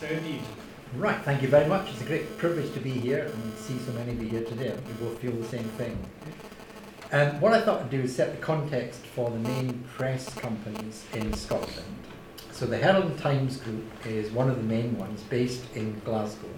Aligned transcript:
So 0.00 0.06
indeed. 0.06 0.40
Right, 0.96 1.20
thank 1.26 1.42
you 1.42 1.48
very 1.48 1.68
much. 1.68 1.90
It's 1.90 2.00
a 2.00 2.06
great 2.06 2.38
privilege 2.38 2.72
to 2.72 2.80
be 2.80 2.88
here 2.88 3.26
and 3.26 3.58
see 3.58 3.78
so 3.80 3.92
many 3.92 4.12
of 4.12 4.22
you 4.22 4.30
here 4.30 4.44
today. 4.44 4.74
We 4.86 4.94
both 4.94 5.18
feel 5.18 5.32
the 5.32 5.46
same 5.46 5.68
thing. 5.76 5.98
Um, 7.12 7.38
what 7.38 7.52
I 7.52 7.60
thought 7.60 7.82
I'd 7.82 7.90
do 7.90 8.00
is 8.00 8.16
set 8.16 8.34
the 8.34 8.40
context 8.40 9.00
for 9.14 9.28
the 9.28 9.36
main 9.36 9.84
press 9.94 10.34
companies 10.36 11.04
in 11.12 11.34
Scotland. 11.34 11.98
So 12.50 12.64
the 12.64 12.78
Herald 12.78 13.10
and 13.10 13.18
Times 13.18 13.58
Group 13.58 13.84
is 14.06 14.30
one 14.30 14.48
of 14.48 14.56
the 14.56 14.62
main 14.62 14.96
ones 14.96 15.20
based 15.24 15.64
in 15.74 16.00
Glasgow. 16.00 16.48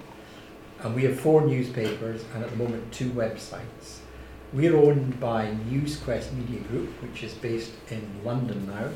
And 0.85 0.95
we 0.95 1.03
have 1.03 1.19
four 1.19 1.45
newspapers 1.45 2.25
and 2.35 2.45
at 2.45 2.51
the 2.51 2.57
moment 2.57 2.93
two 2.93 3.11
websites. 3.11 3.99
We're 4.53 4.77
owned 4.77 5.19
by 5.19 5.47
NewsQuest 5.69 6.33
Media 6.33 6.61
Group, 6.61 6.91
which 7.03 7.25
is 7.25 7.35
based 7.35 7.73
in 7.91 8.09
London 8.25 8.69
now. 8.69 8.91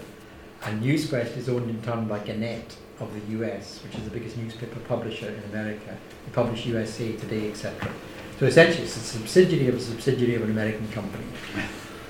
And 0.62 0.84
NewsQuest 0.84 1.36
is 1.36 1.48
owned 1.48 1.68
in 1.68 1.82
turn 1.82 2.06
by 2.06 2.20
Gannett 2.20 2.76
of 3.00 3.12
the 3.12 3.38
US, 3.38 3.82
which 3.82 3.94
is 3.96 4.04
the 4.04 4.10
biggest 4.10 4.36
newspaper 4.36 4.80
publisher 4.80 5.28
in 5.28 5.42
America. 5.50 5.96
They 6.24 6.32
publish 6.32 6.66
USA 6.66 7.12
Today, 7.12 7.50
etc. 7.50 7.90
So 8.38 8.46
essentially, 8.46 8.84
it's 8.84 8.96
a 8.96 9.00
subsidiary 9.00 9.68
of 9.68 9.76
a 9.76 9.80
subsidiary 9.80 10.34
of 10.34 10.42
an 10.42 10.50
American 10.50 10.88
company. 10.88 11.24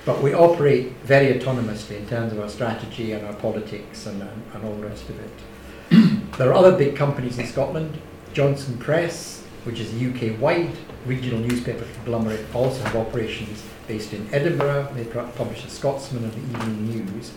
But 0.05 0.21
we 0.21 0.33
operate 0.33 0.93
very 1.03 1.37
autonomously 1.37 1.97
in 1.97 2.07
terms 2.07 2.31
of 2.31 2.39
our 2.39 2.49
strategy 2.49 3.11
and 3.11 3.25
our 3.25 3.33
politics 3.33 4.05
and, 4.05 4.21
and, 4.21 4.43
and 4.53 4.63
all 4.65 4.75
the 4.75 4.87
rest 4.87 5.09
of 5.09 5.19
it. 5.19 6.31
there 6.37 6.49
are 6.49 6.53
other 6.53 6.77
big 6.77 6.95
companies 6.95 7.37
in 7.37 7.45
Scotland. 7.45 7.97
Johnston 8.33 8.77
Press, 8.77 9.43
which 9.63 9.79
is 9.79 9.93
a 9.93 10.09
UK 10.09 10.39
wide 10.39 10.71
regional 11.05 11.39
newspaper 11.39 11.85
conglomerate, 11.95 12.45
also 12.53 12.81
have 12.83 12.95
operations 12.95 13.63
based 13.87 14.13
in 14.13 14.27
Edinburgh. 14.33 14.89
They 14.95 15.05
publish 15.05 15.63
the 15.63 15.69
Scotsman 15.69 16.23
and 16.23 16.33
the 16.33 16.59
Evening 16.59 17.05
News. 17.05 17.31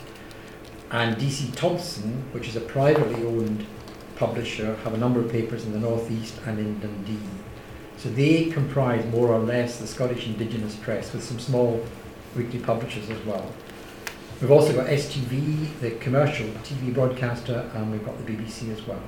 And 0.91 1.17
DC 1.17 1.55
Thomson, 1.55 2.25
which 2.33 2.49
is 2.49 2.57
a 2.57 2.61
privately 2.61 3.25
owned 3.25 3.65
publisher, 4.17 4.75
have 4.83 4.93
a 4.93 4.98
number 4.98 5.21
of 5.21 5.31
papers 5.31 5.64
in 5.64 5.73
the 5.73 5.78
northeast 5.78 6.34
and 6.47 6.59
in 6.59 6.81
Dundee. 6.81 7.19
So 7.97 8.09
they 8.09 8.47
comprise 8.47 9.05
more 9.06 9.29
or 9.29 9.39
less 9.39 9.79
the 9.79 9.87
Scottish 9.87 10.27
indigenous 10.27 10.75
press 10.75 11.12
with 11.12 11.23
some 11.23 11.39
small 11.39 11.84
weekly 12.37 12.59
publishers 12.59 13.09
as 13.09 13.25
well. 13.25 13.53
We've 14.41 14.51
also 14.51 14.73
got 14.73 14.87
STV, 14.87 15.79
the 15.81 15.92
commercial 15.92 16.47
TV 16.64 16.92
broadcaster, 16.92 17.70
and 17.75 17.92
we've 17.92 18.05
got 18.05 18.17
the 18.25 18.33
BBC 18.33 18.73
as 18.73 18.84
well. 18.86 19.03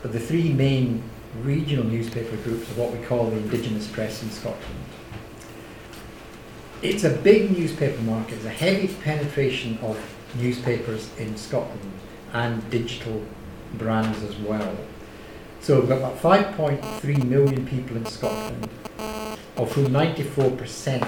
But 0.00 0.12
the 0.12 0.20
three 0.20 0.52
main 0.52 1.02
regional 1.42 1.84
newspaper 1.84 2.36
groups 2.38 2.70
are 2.70 2.80
what 2.80 2.92
we 2.92 3.04
call 3.04 3.26
the 3.26 3.36
indigenous 3.36 3.86
press 3.86 4.22
in 4.22 4.30
Scotland. 4.30 4.84
It's 6.80 7.04
a 7.04 7.10
big 7.10 7.56
newspaper 7.56 8.00
market, 8.02 8.42
there's 8.42 8.46
a 8.46 8.50
heavy 8.50 8.88
penetration 8.88 9.78
of 9.82 9.96
newspapers 10.34 11.10
in 11.18 11.36
Scotland 11.36 11.92
and 12.32 12.68
digital 12.70 13.22
brands 13.74 14.22
as 14.22 14.36
well. 14.36 14.76
So 15.60 15.80
we've 15.80 15.88
got 15.88 15.98
about 15.98 16.18
5.3 16.18 17.24
million 17.24 17.66
people 17.66 17.96
in 17.96 18.06
Scotland, 18.06 18.68
of 19.56 19.72
whom 19.72 19.92
94% 19.92 21.06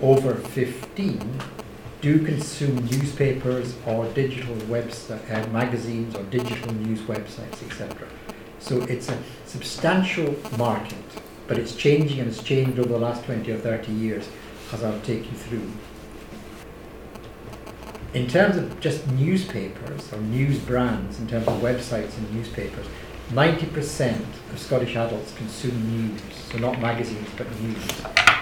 over 0.00 0.34
15 0.34 1.40
do 2.00 2.24
consume 2.24 2.76
newspapers 2.86 3.74
or 3.86 4.06
digital 4.12 4.54
website, 4.66 5.20
uh, 5.30 5.48
magazines 5.50 6.14
or 6.14 6.22
digital 6.24 6.72
news 6.74 7.00
websites, 7.02 7.62
etc. 7.64 8.06
So 8.60 8.82
it's 8.82 9.08
a 9.08 9.18
substantial 9.46 10.36
market, 10.56 10.98
but 11.48 11.58
it's 11.58 11.74
changing 11.74 12.20
and 12.20 12.28
it's 12.28 12.42
changed 12.42 12.78
over 12.78 12.88
the 12.88 12.98
last 12.98 13.24
20 13.24 13.50
or 13.50 13.58
30 13.58 13.92
years, 13.92 14.28
as 14.72 14.84
I'll 14.84 15.00
take 15.00 15.24
you 15.30 15.36
through. 15.36 15.70
In 18.14 18.26
terms 18.26 18.56
of 18.56 18.80
just 18.80 19.06
newspapers 19.08 20.10
or 20.14 20.18
news 20.18 20.58
brands, 20.58 21.18
in 21.18 21.28
terms 21.28 21.46
of 21.46 21.60
websites 21.60 22.16
and 22.16 22.34
newspapers, 22.34 22.86
90% 23.32 24.18
of 24.50 24.58
Scottish 24.58 24.96
adults 24.96 25.34
consume 25.34 25.78
news, 25.90 26.20
so 26.50 26.56
not 26.56 26.80
magazines 26.80 27.28
but 27.36 27.46
news. 27.60 27.86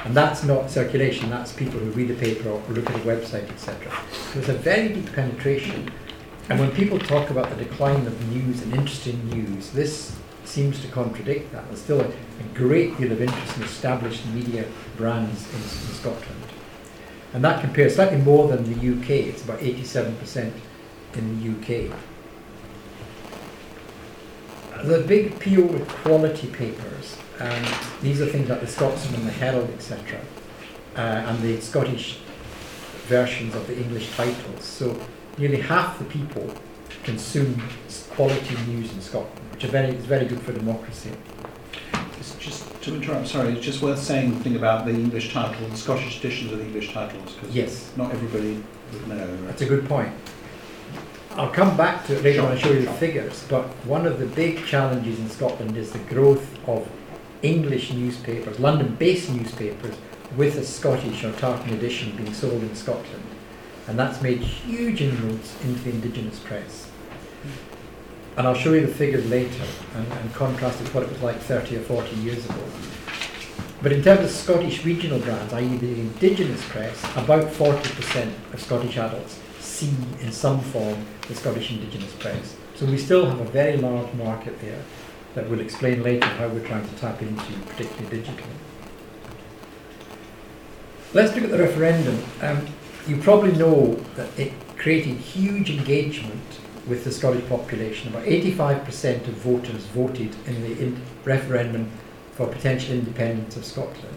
And 0.05 0.17
that's 0.17 0.45
not 0.45 0.71
circulation, 0.71 1.31
that's 1.31 1.53
people 1.53 1.81
who 1.81 1.91
read 1.91 2.07
the 2.07 2.15
paper 2.15 2.49
or 2.49 2.63
look 2.69 2.89
at 2.89 2.95
a 2.95 3.01
website, 3.01 3.51
etc. 3.51 3.91
So 4.13 4.41
there's 4.41 4.49
a 4.51 4.53
very 4.53 4.91
deep 4.91 5.13
penetration. 5.13 5.91
And 6.49 6.61
when 6.61 6.71
people 6.71 7.01
talk 7.01 7.31
about 7.31 7.51
the 7.51 7.57
decline 7.57 8.07
of 8.07 8.33
news 8.33 8.63
and 8.63 8.73
interest 8.73 9.09
in 9.09 9.29
news, 9.31 9.71
this 9.71 10.17
seems 10.45 10.81
to 10.83 10.89
contradict 10.89 11.51
that. 11.51 11.67
There's 11.67 11.83
still 11.83 12.01
a, 12.01 12.07
a 12.07 12.55
great 12.55 12.97
deal 12.99 13.11
of 13.11 13.21
interest 13.21 13.57
in 13.57 13.65
established 13.65 14.25
media 14.27 14.65
brands 14.97 15.49
in, 15.53 15.57
in 15.57 15.95
Scotland. 15.95 16.45
And 17.33 17.45
that 17.45 17.61
compares 17.61 17.97
slightly 17.97 18.19
more 18.19 18.49
than 18.49 18.65
the 18.65 18.99
UK, 18.99 19.11
it's 19.11 19.43
about 19.43 19.61
87% 19.61 20.53
in 21.15 21.41
the 21.41 21.51
UK. 21.51 21.93
The 24.85 25.01
big 25.01 25.33
appeal 25.33 25.67
with 25.67 25.89
quality 25.89 26.49
papers, 26.49 27.17
um, 27.41 27.65
these 28.03 28.21
are 28.21 28.27
things 28.27 28.49
like 28.49 28.61
the 28.61 28.67
Scotsman, 28.67 29.21
and 29.21 29.27
the 29.27 29.33
Herald, 29.33 29.71
etc., 29.71 30.21
uh, 30.97 31.01
and 31.01 31.43
the 31.43 31.61
Scottish 31.61 32.19
versions 33.07 33.55
of 33.55 33.67
the 33.67 33.77
English 33.77 34.15
titles. 34.17 34.65
So 34.65 34.99
nearly 35.39 35.61
half 35.61 35.99
the 35.99 36.05
people 36.05 36.53
consume 37.05 37.63
quality 38.11 38.57
news 38.67 38.93
in 38.93 39.01
Scotland, 39.01 39.39
which 39.53 39.65
very, 39.65 39.95
is 39.95 40.05
very 40.05 40.27
good 40.27 40.41
for 40.41 40.53
democracy. 40.53 41.11
It's 42.35 42.45
just 42.45 42.83
to 42.83 42.95
interrupt, 42.95 43.29
sorry, 43.29 43.53
it's 43.53 43.65
just 43.65 43.83
worth 43.83 44.01
saying 44.01 44.35
the 44.35 44.41
thing 44.41 44.57
about 44.57 44.85
the 44.85 44.91
English 44.91 45.33
title, 45.33 45.69
the 45.69 45.77
Scottish 45.77 46.19
editions 46.19 46.53
of 46.53 46.59
the 46.59 46.65
English 46.65 46.93
titles, 46.93 47.35
because 47.35 47.55
Yes, 47.55 47.93
not 47.97 48.11
everybody 48.13 48.63
would 48.93 49.09
know. 49.09 49.17
Right? 49.17 49.47
that's 49.47 49.63
a 49.63 49.67
good 49.67 49.87
point. 49.87 50.13
I'll 51.37 51.51
come 51.51 51.77
back 51.77 52.07
to 52.07 52.17
it 52.17 52.25
later 52.25 52.43
when 52.43 52.53
I 52.53 52.59
show 52.59 52.73
you 52.73 52.83
the 52.83 52.93
figures, 52.93 53.45
but 53.49 53.65
one 53.87 54.07
of 54.07 54.19
the 54.19 54.27
big 54.27 54.65
challenges 54.65 55.19
in 55.21 55.29
Scotland 55.29 55.77
is 55.77 55.93
the 55.93 55.99
growth 56.01 56.59
of 56.67 56.89
English 57.43 57.93
newspapers, 57.93 58.59
London-based 58.59 59.31
newspapers, 59.31 59.95
with 60.37 60.57
a 60.57 60.65
Scottish 60.65 61.23
or 61.23 61.33
Tartan 61.33 61.75
edition 61.75 62.17
being 62.17 62.33
sold 62.35 62.63
in 62.63 62.75
Scotland. 62.75 63.23
And 63.87 63.99
that's 63.99 64.21
made 64.21 64.41
huge 64.41 65.01
inroads 65.01 65.55
into 65.63 65.81
the 65.85 65.91
indigenous 65.91 66.41
press. 66.41 66.91
And 68.37 68.47
I'll 68.47 68.55
show 68.55 68.75
you 68.75 68.87
the 68.87 68.93
figures 68.93 69.29
later 69.31 69.65
and, 69.95 70.13
and 70.13 70.35
contrast 70.35 70.81
with 70.81 70.95
what 70.95 71.05
it 71.05 71.11
was 71.11 71.23
like 71.23 71.39
30 71.39 71.77
or 71.77 71.81
40 71.81 72.17
years 72.17 72.45
ago. 72.45 72.63
But 73.83 73.93
in 73.93 74.03
terms 74.03 74.25
of 74.25 74.31
Scottish 74.31 74.85
regional 74.85 75.19
brands, 75.19 75.53
i.e. 75.53 75.77
the 75.77 76.01
indigenous 76.01 76.63
press, 76.69 77.03
about 77.17 77.45
40% 77.45 78.33
of 78.53 78.61
Scottish 78.61 78.97
adults 78.97 79.39
see 79.61 79.95
in 80.21 80.33
some 80.33 80.61
form 80.61 81.07
the 81.29 81.35
Scottish 81.35 81.71
indigenous 81.71 82.13
press. 82.15 82.57
So 82.75 82.87
we 82.87 82.99
still 82.99 83.27
have 83.27 83.41
a 83.41 83.45
very 83.45 83.77
large 83.77 84.13
market 84.15 84.61
there 84.61 84.83
that 85.35 85.49
we'll 85.49 85.61
explain 85.61 86.03
later 86.03 86.27
how 86.27 86.49
we're 86.49 86.67
trying 86.67 86.89
to 86.89 86.95
tap 86.97 87.21
into, 87.23 87.53
particularly 87.67 88.19
digitally. 88.19 88.43
Let's 91.13 91.35
look 91.35 91.45
at 91.45 91.51
the 91.51 91.59
referendum. 91.59 92.23
Um, 92.43 92.67
you 93.07 93.19
probably 93.19 93.53
know 93.53 93.95
that 94.17 94.39
it 94.39 94.53
created 94.77 95.17
huge 95.17 95.71
engagement 95.71 96.61
with 96.87 97.05
the 97.05 97.13
Scottish 97.13 97.47
population. 97.49 98.09
About 98.09 98.25
85% 98.25 99.29
of 99.29 99.35
voters 99.35 99.85
voted 99.87 100.35
in 100.47 100.63
the 100.63 100.83
in 100.83 101.01
referendum 101.25 101.91
for 102.33 102.47
potential 102.47 102.95
independence 102.95 103.57
of 103.57 103.65
Scotland. 103.65 104.17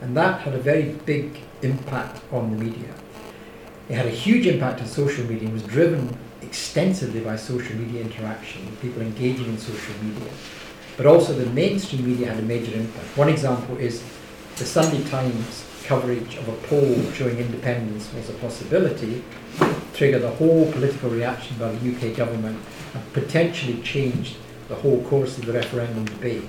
And 0.00 0.16
that 0.16 0.40
had 0.40 0.54
a 0.54 0.58
very 0.58 0.92
big 1.06 1.38
impact 1.62 2.20
on 2.32 2.50
the 2.50 2.64
media. 2.64 2.92
It 3.88 3.94
had 3.94 4.06
a 4.06 4.10
huge 4.10 4.46
impact 4.46 4.80
on 4.80 4.86
social 4.86 5.24
media 5.26 5.44
and 5.44 5.52
was 5.52 5.62
driven 5.62 6.16
extensively 6.40 7.20
by 7.20 7.36
social 7.36 7.76
media 7.76 8.00
interaction, 8.00 8.76
people 8.80 9.02
engaging 9.02 9.46
in 9.46 9.58
social 9.58 9.94
media. 10.02 10.30
But 10.96 11.06
also 11.06 11.32
the 11.34 11.46
mainstream 11.46 12.06
media 12.06 12.28
had 12.28 12.38
a 12.38 12.42
major 12.42 12.74
impact. 12.74 13.16
One 13.16 13.28
example 13.28 13.76
is 13.76 14.02
the 14.56 14.64
Sunday 14.64 15.02
Times 15.04 15.64
coverage 15.84 16.36
of 16.36 16.48
a 16.48 16.52
poll 16.68 16.94
showing 17.12 17.38
independence 17.38 18.12
was 18.14 18.28
a 18.30 18.34
possibility 18.34 19.22
triggered 20.02 20.22
the 20.22 20.30
whole 20.30 20.68
political 20.72 21.10
reaction 21.10 21.56
by 21.60 21.70
the 21.70 21.94
UK 21.94 22.16
government 22.16 22.58
and 22.92 23.12
potentially 23.12 23.80
changed 23.82 24.34
the 24.66 24.74
whole 24.74 25.00
course 25.04 25.38
of 25.38 25.46
the 25.46 25.52
referendum 25.52 26.04
debate. 26.06 26.42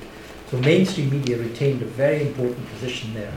So 0.49 0.57
mainstream 0.57 1.11
media 1.11 1.37
retained 1.37 1.83
a 1.83 1.85
very 1.85 2.25
important 2.25 2.67
position 2.71 3.13
there. 3.13 3.31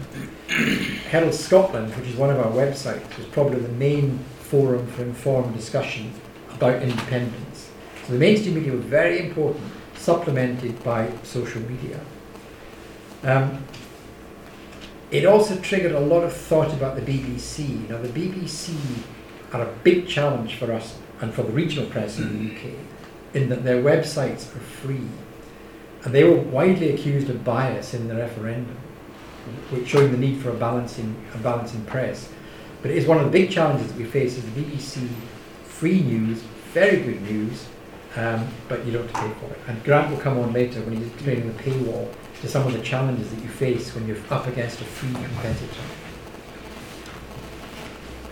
Herald 1.10 1.34
Scotland, 1.34 1.94
which 1.96 2.08
is 2.08 2.16
one 2.16 2.30
of 2.30 2.38
our 2.38 2.50
websites, 2.50 3.14
was 3.18 3.26
probably 3.26 3.60
the 3.60 3.68
main 3.74 4.18
forum 4.40 4.86
for 4.86 5.02
informed 5.02 5.54
discussion 5.54 6.10
about 6.54 6.82
independence. 6.82 7.70
So 8.06 8.14
the 8.14 8.18
mainstream 8.18 8.54
media 8.54 8.72
were 8.72 8.78
very 8.78 9.18
important, 9.28 9.70
supplemented 9.96 10.82
by 10.82 11.12
social 11.24 11.60
media. 11.60 12.00
Um, 13.22 13.62
it 15.10 15.26
also 15.26 15.56
triggered 15.56 15.92
a 15.92 16.00
lot 16.00 16.24
of 16.24 16.32
thought 16.32 16.72
about 16.72 16.96
the 16.96 17.02
BBC. 17.02 17.86
Now, 17.90 17.98
the 17.98 18.08
BBC 18.08 18.74
are 19.52 19.62
a 19.62 19.72
big 19.84 20.08
challenge 20.08 20.56
for 20.56 20.72
us 20.72 20.98
and 21.20 21.32
for 21.32 21.42
the 21.42 21.52
regional 21.52 21.88
press 21.88 22.18
in 22.18 22.46
the 22.46 22.54
UK, 22.54 22.74
in 23.34 23.48
that 23.48 23.64
their 23.64 23.82
websites 23.82 24.54
are 24.54 24.60
free. 24.60 25.08
And 26.04 26.14
they 26.14 26.24
were 26.24 26.36
widely 26.36 26.90
accused 26.90 27.30
of 27.30 27.44
bias 27.44 27.94
in 27.94 28.08
the 28.08 28.16
referendum, 28.16 28.76
which 29.70 29.88
showing 29.88 30.12
the 30.12 30.18
need 30.18 30.40
for 30.40 30.50
a 30.50 30.54
balancing, 30.54 31.16
a 31.34 31.38
balancing 31.38 31.84
press. 31.84 32.28
But 32.82 32.90
it 32.90 32.98
is 32.98 33.06
one 33.06 33.18
of 33.18 33.24
the 33.24 33.30
big 33.30 33.50
challenges 33.50 33.88
that 33.88 33.96
we 33.96 34.04
face 34.04 34.36
is 34.36 34.44
the 34.44 34.60
BBC 34.60 35.08
free 35.64 36.00
news, 36.00 36.38
very 36.72 37.02
good 37.02 37.22
news, 37.22 37.66
um, 38.16 38.48
but 38.68 38.84
you 38.86 38.92
don't 38.92 39.10
have 39.10 39.12
to 39.12 39.20
pay 39.20 39.46
for 39.46 39.52
it. 39.52 39.60
And 39.68 39.82
Grant 39.84 40.10
will 40.10 40.18
come 40.18 40.38
on 40.38 40.52
later 40.52 40.80
when 40.80 40.96
he's 40.96 41.06
explaining 41.08 41.54
the 41.54 41.62
paywall 41.62 42.10
to 42.40 42.48
some 42.48 42.66
of 42.66 42.72
the 42.72 42.80
challenges 42.80 43.30
that 43.30 43.42
you 43.42 43.48
face 43.48 43.94
when 43.94 44.06
you're 44.06 44.16
up 44.30 44.46
against 44.46 44.80
a 44.80 44.84
free 44.84 45.12
competitor. 45.12 45.82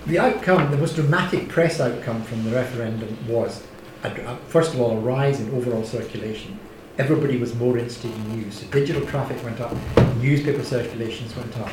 The 0.07 0.19
outcome, 0.19 0.71
the 0.71 0.77
most 0.77 0.97
dramatic 0.97 1.49
press 1.49 1.81
outcome 1.81 2.23
from 2.25 2.45
the 2.45 2.51
referendum 2.51 3.17
was, 3.27 3.67
a, 4.03 4.09
a, 4.09 4.33
uh, 4.33 4.37
first 4.49 4.75
of 4.75 4.81
all, 4.81 4.99
a 4.99 5.01
rise 5.01 5.41
in 5.41 5.51
overall 5.55 5.83
circulation. 5.83 6.59
Everybody 6.99 7.39
was 7.39 7.55
more 7.55 7.79
interested 7.79 8.11
in 8.11 8.37
news. 8.37 8.61
So 8.61 8.67
digital 8.67 9.07
traffic 9.07 9.43
went 9.43 9.63
up, 9.63 9.75
newspaper 10.21 10.63
circulations 10.63 11.35
went 11.35 11.57
up. 11.57 11.71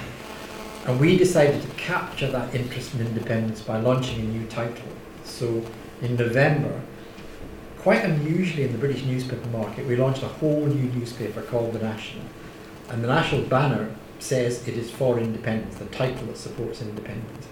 And 0.86 0.98
we 0.98 1.18
decided 1.18 1.62
to 1.62 1.68
capture 1.75 2.31
that 2.31 2.56
interest 2.56 2.95
in 2.95 3.01
independence 3.01 3.60
by 3.60 3.81
launching 3.81 4.22
a 4.22 4.24
new 4.24 4.48
title. 4.48 4.88
So 5.25 5.66
in 6.01 6.16
November, 6.16 6.80
quite 7.80 8.06
unusually 8.06 8.63
in 8.63 8.72
the 8.72 8.78
British 8.78 9.04
newspaper 9.04 9.50
market, 9.50 9.86
we 9.86 9.98
launched 9.98 10.24
a 10.24 10.28
whole 10.28 10.68
new 10.68 10.89
newspaper 10.94 11.42
called 11.42 11.74
The 11.74 11.80
National. 11.80 12.24
And 12.88 13.04
the 13.04 13.10
National 13.10 13.42
banner 13.42 13.94
says 14.19 14.66
it 14.69 14.78
is 14.78 14.89
for 14.89 15.19
independence, 15.19 15.75
the 15.75 15.86
title 15.88 16.28
that 16.28 16.38
supports 16.38 16.81
independence. 16.81 17.48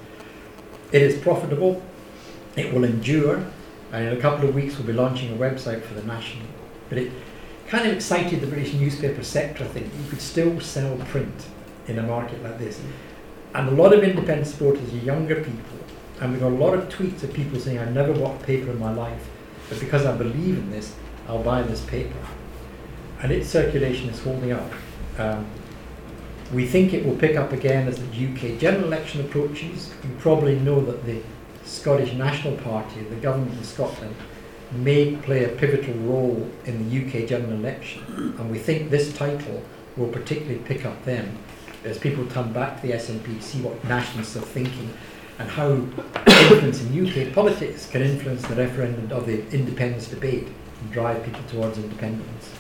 It 0.91 1.01
is 1.01 1.21
profitable, 1.21 1.81
it 2.55 2.73
will 2.73 2.83
endure, 2.83 3.45
and 3.91 4.07
in 4.07 4.17
a 4.17 4.21
couple 4.21 4.47
of 4.47 4.55
weeks 4.55 4.77
we'll 4.77 4.87
be 4.87 4.93
launching 4.93 5.33
a 5.33 5.37
website 5.37 5.83
for 5.83 5.93
The 5.93 6.03
National. 6.03 6.47
But 6.89 6.97
it 6.97 7.11
kind 7.67 7.87
of 7.87 7.93
excited 7.93 8.41
the 8.41 8.47
British 8.47 8.73
newspaper 8.73 9.23
sector, 9.23 9.63
I 9.63 9.67
think. 9.67 9.85
You 9.85 10.09
could 10.09 10.21
still 10.21 10.59
sell 10.59 10.97
print 11.09 11.47
in 11.87 11.99
a 11.99 12.03
market 12.03 12.41
like 12.43 12.57
this. 12.57 12.81
And 13.53 13.69
a 13.69 13.71
lot 13.71 13.93
of 13.93 14.03
independent 14.03 14.47
supporters 14.47 14.91
are 14.93 14.97
younger 14.97 15.35
people. 15.35 15.77
And 16.19 16.31
we've 16.31 16.41
got 16.41 16.51
a 16.51 16.55
lot 16.55 16.73
of 16.73 16.89
tweets 16.89 17.23
of 17.23 17.33
people 17.33 17.59
saying, 17.59 17.79
I've 17.79 17.93
never 17.93 18.13
bought 18.13 18.41
a 18.41 18.43
paper 18.43 18.71
in 18.71 18.79
my 18.79 18.93
life, 18.93 19.29
but 19.69 19.79
because 19.79 20.05
I 20.05 20.15
believe 20.17 20.57
in 20.57 20.69
this, 20.71 20.93
I'll 21.27 21.43
buy 21.43 21.61
this 21.61 21.85
paper. 21.85 22.17
And 23.21 23.31
its 23.31 23.47
circulation 23.47 24.09
is 24.09 24.21
holding 24.21 24.51
up. 24.51 24.71
Um, 25.17 25.45
we 26.53 26.65
think 26.65 26.93
it 26.93 27.05
will 27.05 27.15
pick 27.15 27.35
up 27.35 27.51
again 27.51 27.87
as 27.87 27.97
the 27.97 28.05
UK 28.05 28.59
general 28.59 28.85
election 28.85 29.21
approaches. 29.21 29.91
You 30.03 30.09
probably 30.19 30.57
know 30.59 30.81
that 30.81 31.05
the 31.05 31.21
Scottish 31.63 32.13
National 32.13 32.55
Party, 32.57 33.01
the 33.01 33.15
government 33.15 33.53
in 33.57 33.63
Scotland, 33.63 34.15
may 34.71 35.15
play 35.17 35.45
a 35.45 35.49
pivotal 35.49 35.93
role 36.01 36.49
in 36.65 36.89
the 36.89 37.05
UK 37.05 37.27
general 37.27 37.53
election. 37.53 38.03
And 38.39 38.49
we 38.49 38.57
think 38.57 38.89
this 38.89 39.13
title 39.15 39.63
will 39.95 40.07
particularly 40.07 40.59
pick 40.59 40.85
up 40.85 41.03
then 41.05 41.37
as 41.83 41.97
people 41.97 42.25
turn 42.27 42.51
back 42.51 42.81
to 42.81 42.87
the 42.87 42.93
SNP, 42.93 43.41
see 43.41 43.61
what 43.61 43.83
nationalists 43.85 44.35
are 44.35 44.41
thinking, 44.41 44.91
and 45.37 45.49
how 45.49 45.71
influence 46.27 46.81
in 46.81 47.07
UK 47.07 47.33
politics 47.33 47.89
can 47.89 48.01
influence 48.01 48.41
the 48.43 48.55
referendum 48.55 49.11
of 49.11 49.25
the 49.25 49.47
independence 49.51 50.07
debate 50.07 50.47
and 50.81 50.91
drive 50.91 51.23
people 51.23 51.41
towards 51.49 51.77
independence. 51.77 52.53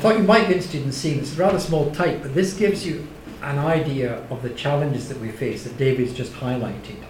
I 0.00 0.02
thought 0.02 0.16
you 0.16 0.24
might 0.24 0.48
be 0.48 0.54
interested 0.54 0.82
in 0.82 0.92
seeing 0.92 1.20
this. 1.20 1.36
rather 1.36 1.60
small 1.60 1.90
type, 1.90 2.22
but 2.22 2.32
this 2.32 2.54
gives 2.54 2.86
you 2.86 3.06
an 3.42 3.58
idea 3.58 4.26
of 4.30 4.40
the 4.40 4.48
challenges 4.48 5.10
that 5.10 5.20
we 5.20 5.28
face 5.28 5.64
that 5.64 5.76
David's 5.76 6.14
just 6.14 6.32
highlighted. 6.32 7.04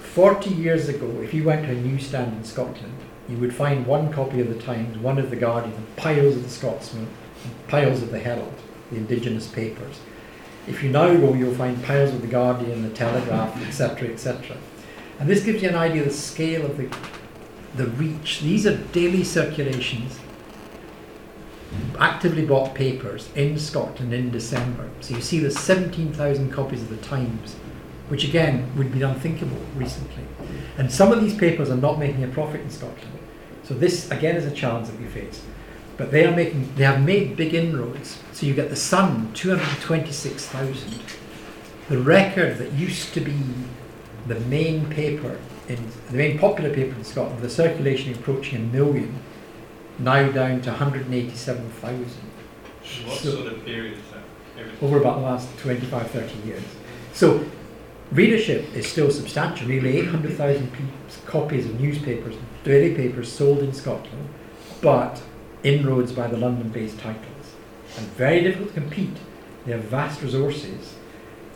40 0.00 0.50
years 0.50 0.88
ago, 0.88 1.06
if 1.22 1.32
you 1.32 1.44
went 1.44 1.66
to 1.66 1.70
a 1.70 1.76
newsstand 1.76 2.36
in 2.36 2.42
Scotland, 2.42 2.96
you 3.28 3.36
would 3.36 3.54
find 3.54 3.86
one 3.86 4.12
copy 4.12 4.40
of 4.40 4.48
the 4.48 4.60
Times, 4.60 4.98
one 4.98 5.20
of 5.20 5.30
the 5.30 5.36
Guardian, 5.36 5.86
piles 5.94 6.34
of 6.34 6.42
the 6.42 6.48
Scotsman, 6.48 7.06
and 7.44 7.68
piles 7.68 8.02
of 8.02 8.10
the 8.10 8.18
Herald 8.18 8.54
the 8.90 8.96
indigenous 8.96 9.46
papers. 9.46 10.00
If 10.66 10.82
you 10.82 10.90
now 10.90 11.14
go, 11.14 11.32
you'll 11.34 11.54
find 11.54 11.80
piles 11.84 12.12
of 12.12 12.22
the 12.22 12.26
Guardian, 12.26 12.82
the 12.82 12.90
Telegraph, 12.90 13.56
etc., 13.68 14.08
etc. 14.08 14.56
And 15.20 15.28
this 15.28 15.44
gives 15.44 15.62
you 15.62 15.68
an 15.68 15.76
idea 15.76 16.02
of 16.02 16.08
the 16.08 16.12
scale 16.14 16.66
of 16.66 16.76
the, 16.76 16.92
the 17.76 17.86
reach. 17.90 18.40
These 18.40 18.66
are 18.66 18.76
daily 18.76 19.22
circulations, 19.22 20.18
actively 21.98 22.44
bought 22.44 22.74
papers 22.74 23.30
in 23.34 23.58
Scotland 23.58 24.12
in 24.12 24.30
December. 24.30 24.90
So 25.00 25.14
you 25.14 25.20
see 25.20 25.38
the 25.38 25.50
17,000 25.50 26.50
copies 26.50 26.82
of 26.82 26.88
the 26.88 26.96
Times, 26.98 27.54
which 28.08 28.24
again 28.24 28.70
would 28.76 28.92
be 28.92 29.02
unthinkable 29.02 29.60
recently. 29.76 30.24
And 30.76 30.90
some 30.90 31.12
of 31.12 31.20
these 31.20 31.36
papers 31.36 31.70
are 31.70 31.76
not 31.76 31.98
making 31.98 32.24
a 32.24 32.28
profit 32.28 32.60
in 32.60 32.70
Scotland. 32.70 33.18
So 33.64 33.74
this 33.74 34.10
again 34.10 34.36
is 34.36 34.44
a 34.44 34.50
challenge 34.50 34.88
that 34.88 35.00
we 35.00 35.06
face. 35.06 35.42
But 35.96 36.10
they 36.10 36.26
are 36.26 36.34
making, 36.34 36.74
they 36.74 36.84
have 36.84 37.02
made 37.02 37.36
big 37.36 37.54
inroads. 37.54 38.18
So 38.32 38.46
you 38.46 38.54
get 38.54 38.68
the 38.68 38.76
Sun, 38.76 39.32
226,000. 39.34 41.00
The 41.88 41.98
record 41.98 42.58
that 42.58 42.72
used 42.72 43.14
to 43.14 43.20
be 43.20 43.38
the 44.26 44.40
main 44.40 44.86
paper, 44.86 45.38
in 45.68 45.78
the 46.10 46.16
main 46.16 46.38
popular 46.38 46.74
paper 46.74 46.94
in 46.96 47.04
Scotland, 47.04 47.42
the 47.42 47.50
circulation 47.50 48.12
approaching 48.12 48.58
a 48.58 48.62
million, 48.72 49.20
now 49.98 50.30
down 50.30 50.60
to 50.62 50.70
187,000. 50.70 52.06
What 53.06 53.18
so 53.18 53.30
sort 53.30 53.52
of 53.52 53.64
period 53.64 53.98
is 53.98 54.04
that? 54.12 54.82
Over 54.82 54.98
about 55.00 55.20
the 55.20 55.26
last 55.26 55.56
25, 55.58 56.10
30 56.10 56.48
years. 56.48 56.62
So 57.12 57.44
readership 58.12 58.74
is 58.74 58.86
still 58.86 59.10
substantial. 59.10 59.68
Nearly 59.68 59.98
800,000 59.98 60.70
copies 61.26 61.66
of 61.66 61.80
newspapers, 61.80 62.34
daily 62.62 62.94
papers 62.94 63.32
sold 63.32 63.60
in 63.60 63.72
Scotland, 63.72 64.28
but 64.80 65.22
inroads 65.62 66.12
by 66.12 66.26
the 66.26 66.36
London 66.36 66.68
based 66.68 66.98
titles. 66.98 67.54
And 67.96 68.06
very 68.08 68.42
difficult 68.42 68.74
to 68.74 68.80
compete. 68.80 69.16
They 69.64 69.72
have 69.72 69.84
vast 69.84 70.22
resources. 70.22 70.94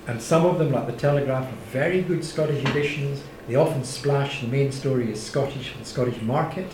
And 0.07 0.23
some 0.23 0.47
of 0.47 0.59
them, 0.59 0.73
like 0.73 0.87
the 0.87 0.95
Telegraph, 0.95 1.45
have 1.45 1.59
very 1.71 2.01
good 2.01 2.25
Scottish 2.25 2.65
editions. 2.65 3.23
They 3.47 3.57
often 3.57 3.85
splash, 3.85 4.41
the 4.41 4.47
main 4.47 4.73
story 4.73 5.13
is 5.13 5.23
Scottish 5.23 5.69
for 5.69 5.79
the 5.79 5.85
Scottish 5.85 6.23
market. 6.23 6.71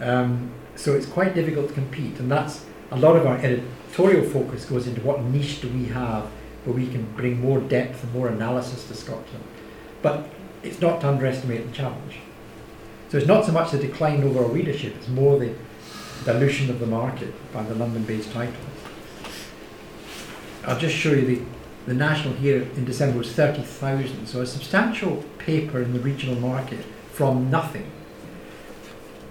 Um, 0.00 0.50
so 0.76 0.94
it's 0.94 1.06
quite 1.06 1.34
difficult 1.34 1.68
to 1.68 1.74
compete. 1.74 2.18
And 2.18 2.30
that's 2.30 2.64
a 2.90 2.96
lot 2.96 3.16
of 3.16 3.26
our 3.26 3.38
editorial 3.38 4.28
focus 4.28 4.64
goes 4.64 4.86
into 4.86 5.00
what 5.00 5.22
niche 5.22 5.60
do 5.60 5.68
we 5.68 5.86
have 5.86 6.30
where 6.64 6.74
we 6.74 6.86
can 6.88 7.04
bring 7.16 7.40
more 7.40 7.60
depth 7.60 8.02
and 8.02 8.12
more 8.12 8.28
analysis 8.28 8.86
to 8.88 8.94
Scotland. 8.94 9.44
But 10.02 10.28
it's 10.62 10.80
not 10.80 11.00
to 11.02 11.08
underestimate 11.08 11.66
the 11.66 11.72
challenge. 11.72 12.18
So 13.08 13.18
it's 13.18 13.26
not 13.26 13.44
so 13.44 13.52
much 13.52 13.70
the 13.70 13.78
decline 13.78 14.24
over 14.24 14.40
our 14.40 14.50
readership, 14.50 14.96
it's 14.96 15.08
more 15.08 15.38
the 15.38 15.54
dilution 16.24 16.70
of 16.70 16.80
the 16.80 16.86
market 16.86 17.32
by 17.52 17.62
the 17.62 17.74
London-based 17.76 18.32
titles. 18.32 18.56
I'll 20.64 20.78
just 20.78 20.96
show 20.96 21.12
you 21.12 21.24
the, 21.24 21.42
the 21.86 21.94
national 21.94 22.34
here 22.34 22.62
in 22.62 22.84
December 22.84 23.18
was 23.18 23.32
30,000, 23.32 24.26
so 24.26 24.40
a 24.40 24.46
substantial 24.46 25.22
paper 25.38 25.80
in 25.80 25.92
the 25.92 26.00
regional 26.00 26.34
market 26.34 26.84
from 27.12 27.48
nothing. 27.48 27.88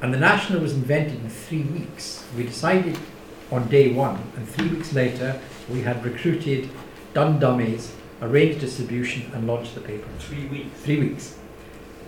And 0.06 0.14
the 0.14 0.20
national 0.20 0.62
was 0.62 0.74
invented 0.74 1.20
in 1.20 1.30
three 1.30 1.64
weeks. 1.64 2.24
We 2.38 2.44
decided 2.44 2.96
on 3.52 3.68
day 3.70 3.92
one, 3.92 4.22
and 4.38 4.48
three 4.48 4.68
weeks 4.68 4.94
later, 4.94 5.42
we 5.68 5.82
had 5.82 6.06
recruited, 6.06 6.70
done 7.16 7.40
dummies, 7.40 7.92
arranged 8.22 8.60
distribution, 8.60 9.32
and 9.34 9.48
launched 9.48 9.74
the 9.74 9.82
paper. 9.82 10.08
Three 10.20 10.46
weeks. 10.46 10.80
Three 10.82 11.00
weeks. 11.00 11.40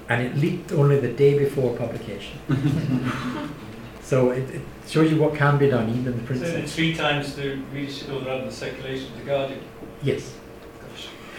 And 0.09 0.21
it 0.21 0.35
leaked 0.35 0.73
only 0.73 0.99
the 0.99 1.11
day 1.11 1.39
before 1.39 1.75
publication. 1.75 2.37
So 4.03 4.31
it, 4.31 4.49
it, 4.51 4.61
shows 4.87 5.11
you 5.11 5.17
what 5.17 5.35
can 5.35 5.57
be 5.57 5.67
done, 5.67 5.89
even 5.89 6.13
in 6.13 6.17
the 6.17 6.23
print. 6.23 6.41
So 6.41 6.47
it's 6.47 6.73
three 6.73 6.95
times 6.95 7.35
the 7.35 7.57
readership 7.73 8.07
or 8.09 8.21
rather 8.21 8.45
the 8.45 8.51
circulation 8.53 9.11
of 9.11 9.17
the 9.19 9.25
Guardian. 9.25 9.59
Yes. 10.01 10.33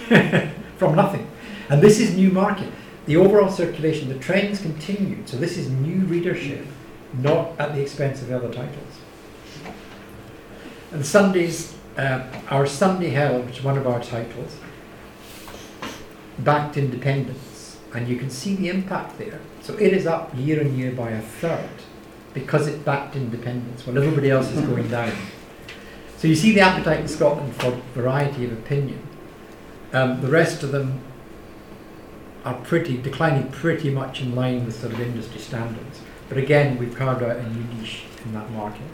From 0.77 0.95
nothing, 0.95 1.27
and 1.71 1.81
this 1.81 1.99
is 1.99 2.15
new 2.15 2.31
market. 2.31 2.69
The 3.09 3.17
overall 3.17 3.51
circulation, 3.51 4.11
the 4.11 4.19
trends 4.19 4.61
continued. 4.61 5.31
So 5.31 5.39
this 5.39 5.57
is 5.57 5.71
new 5.71 6.01
readership, 6.01 6.67
not 7.15 7.59
at 7.59 7.75
the 7.75 7.81
expense 7.81 8.21
of 8.21 8.29
the 8.29 8.37
other 8.37 8.53
titles. 8.53 8.99
And 10.93 11.07
Sundays, 11.07 11.75
uh, 11.97 12.27
our 12.51 12.67
Sunday 12.67 13.09
Herald, 13.09 13.47
which 13.47 13.61
is 13.61 13.65
one 13.65 13.79
of 13.79 13.87
our 13.87 14.03
titles, 14.03 14.59
backed 16.41 16.77
independence, 16.77 17.79
and 17.95 18.07
you 18.07 18.19
can 18.19 18.29
see 18.29 18.55
the 18.57 18.69
impact 18.69 19.17
there. 19.17 19.41
So 19.63 19.73
it 19.79 19.95
is 19.95 20.07
up 20.07 20.31
year 20.37 20.61
on 20.61 20.77
year 20.77 20.93
by 20.93 21.09
a 21.09 21.23
third 21.23 21.71
because 22.35 22.67
it 22.67 22.85
backed 22.85 23.17
independence 23.17 23.87
while 23.87 23.97
everybody 23.97 24.31
else 24.31 24.53
is 24.53 24.61
going 24.67 24.89
down. 24.89 25.17
So 26.19 26.29
you 26.29 26.37
see 26.37 26.53
the 26.53 26.61
appetite 26.61 27.01
in 27.01 27.09
Scotland 27.09 27.57
for 27.57 27.71
variety 27.95 28.45
of 28.45 28.53
opinion. 28.53 29.01
Um, 29.95 30.21
the 30.21 30.29
rest 30.29 30.63
of 30.63 30.73
them 30.73 31.01
are 32.49 32.55
pretty 32.63 32.97
declining 32.97 33.51
pretty 33.51 33.91
much 33.91 34.23
in 34.23 34.35
line 34.35 34.65
with 34.65 34.81
sort 34.81 34.95
of 34.95 35.01
industry 35.01 35.39
standards. 35.39 36.01
But 36.31 36.39
again, 36.39 36.79
we've 36.79 36.97
carved 36.97 37.23
out 37.23 37.37
a 37.37 37.51
new 37.51 37.65
niche 37.75 38.05
in 38.25 38.33
that 38.33 38.51
market. 38.53 38.89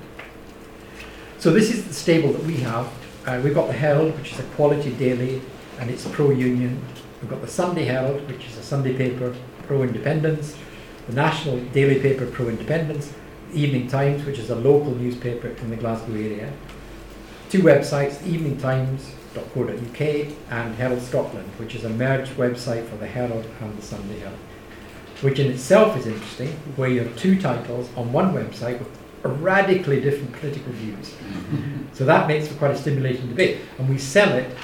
So 1.38 1.52
this 1.52 1.72
is 1.72 1.86
the 1.86 1.94
stable 1.94 2.32
that 2.32 2.42
we 2.42 2.56
have. 2.56 2.92
Uh, 3.26 3.40
we've 3.44 3.54
got 3.54 3.68
the 3.68 3.72
Herald, 3.72 4.18
which 4.18 4.32
is 4.32 4.40
a 4.40 4.42
quality 4.56 4.90
daily, 4.94 5.40
and 5.78 5.88
it's 5.88 6.06
pro-union. 6.08 6.82
We've 7.20 7.30
got 7.30 7.42
the 7.42 7.48
Sunday 7.48 7.84
Herald, 7.84 8.26
which 8.28 8.44
is 8.46 8.56
a 8.58 8.62
Sunday 8.62 8.96
paper 8.96 9.34
pro-independence. 9.68 10.56
The 11.06 11.14
National 11.14 11.58
Daily 11.66 12.00
Paper 12.00 12.26
pro-independence, 12.26 13.12
Evening 13.52 13.86
Times, 13.88 14.24
which 14.24 14.38
is 14.38 14.50
a 14.50 14.56
local 14.56 14.94
newspaper 14.94 15.48
in 15.48 15.70
the 15.70 15.76
Glasgow 15.76 16.14
area. 16.14 16.52
Two 17.50 17.62
websites, 17.62 18.26
eveningtimes.co.uk 19.34 20.36
and 20.50 20.74
Herald 20.76 21.02
Scotland, 21.02 21.48
which 21.58 21.74
is 21.74 21.84
a 21.84 21.88
merged 21.88 22.32
website 22.32 22.88
for 22.88 22.96
the 22.96 23.06
Herald 23.06 23.46
and 23.60 23.76
the 23.76 23.82
Sunday 23.82 24.20
Herald. 24.20 24.38
which 25.20 25.38
in 25.38 25.50
itself 25.50 25.96
is 25.96 26.06
interesting, 26.06 26.50
where 26.76 26.88
you 26.88 27.00
have 27.00 27.16
two 27.16 27.40
titles 27.40 27.88
on 27.96 28.12
one 28.12 28.34
website 28.34 28.78
with 28.78 28.88
radically 29.40 30.00
different 30.00 30.32
political 30.32 30.72
views. 30.72 31.10
Mm-hmm. 31.10 31.84
so 31.94 32.04
that 32.04 32.28
makes 32.28 32.48
for 32.48 32.54
quite 32.56 32.72
a 32.72 32.76
stimulating 32.76 33.28
debate, 33.28 33.58
and 33.78 33.88
we 33.88 33.96
sell 33.96 34.36
it 34.36 34.54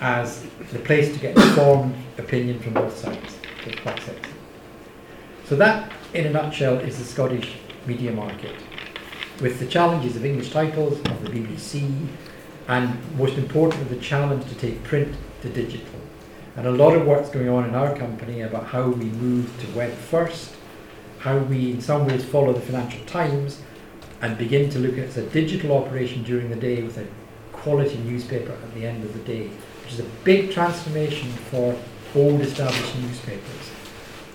as 0.00 0.44
the 0.72 0.78
place 0.80 1.12
to 1.14 1.18
get 1.18 1.36
informed 1.36 1.94
opinion 2.18 2.58
from 2.58 2.74
both 2.74 2.96
sides. 2.96 3.38
It's 3.64 3.80
quite 3.80 4.00
sexy. 4.00 4.32
So 5.44 5.56
that, 5.56 5.90
in 6.12 6.26
a 6.26 6.30
nutshell, 6.30 6.78
is 6.78 6.98
the 6.98 7.04
Scottish 7.04 7.54
media 7.86 8.12
market, 8.12 8.54
with 9.40 9.60
the 9.60 9.66
challenges 9.66 10.16
of 10.16 10.24
English 10.24 10.50
titles, 10.50 10.98
of 10.98 11.22
the 11.24 11.30
BBC, 11.30 12.08
and 12.72 13.18
most 13.18 13.36
importantly, 13.36 13.94
the 13.94 14.02
challenge 14.02 14.48
to 14.48 14.54
take 14.54 14.82
print 14.82 15.14
to 15.42 15.48
digital. 15.50 16.00
And 16.56 16.66
a 16.66 16.70
lot 16.70 16.94
of 16.94 17.06
work's 17.06 17.28
going 17.28 17.50
on 17.50 17.68
in 17.68 17.74
our 17.74 17.94
company 17.94 18.40
about 18.40 18.64
how 18.64 18.88
we 18.88 19.04
move 19.04 19.52
to 19.60 19.78
web 19.78 19.92
first, 19.92 20.54
how 21.18 21.36
we 21.36 21.72
in 21.72 21.82
some 21.82 22.06
ways 22.06 22.24
follow 22.24 22.54
the 22.54 22.62
Financial 22.62 23.04
Times 23.04 23.60
and 24.22 24.38
begin 24.38 24.70
to 24.70 24.78
look 24.78 24.96
at 24.96 25.04
as 25.04 25.18
a 25.18 25.26
digital 25.26 25.76
operation 25.76 26.22
during 26.22 26.48
the 26.48 26.56
day 26.56 26.82
with 26.82 26.96
a 26.96 27.06
quality 27.52 27.98
newspaper 27.98 28.52
at 28.52 28.74
the 28.74 28.86
end 28.86 29.04
of 29.04 29.12
the 29.12 29.20
day, 29.20 29.48
which 29.82 29.92
is 29.92 30.00
a 30.00 30.10
big 30.24 30.50
transformation 30.50 31.30
for 31.50 31.76
old 32.14 32.40
established 32.40 32.96
newspapers. 33.00 33.70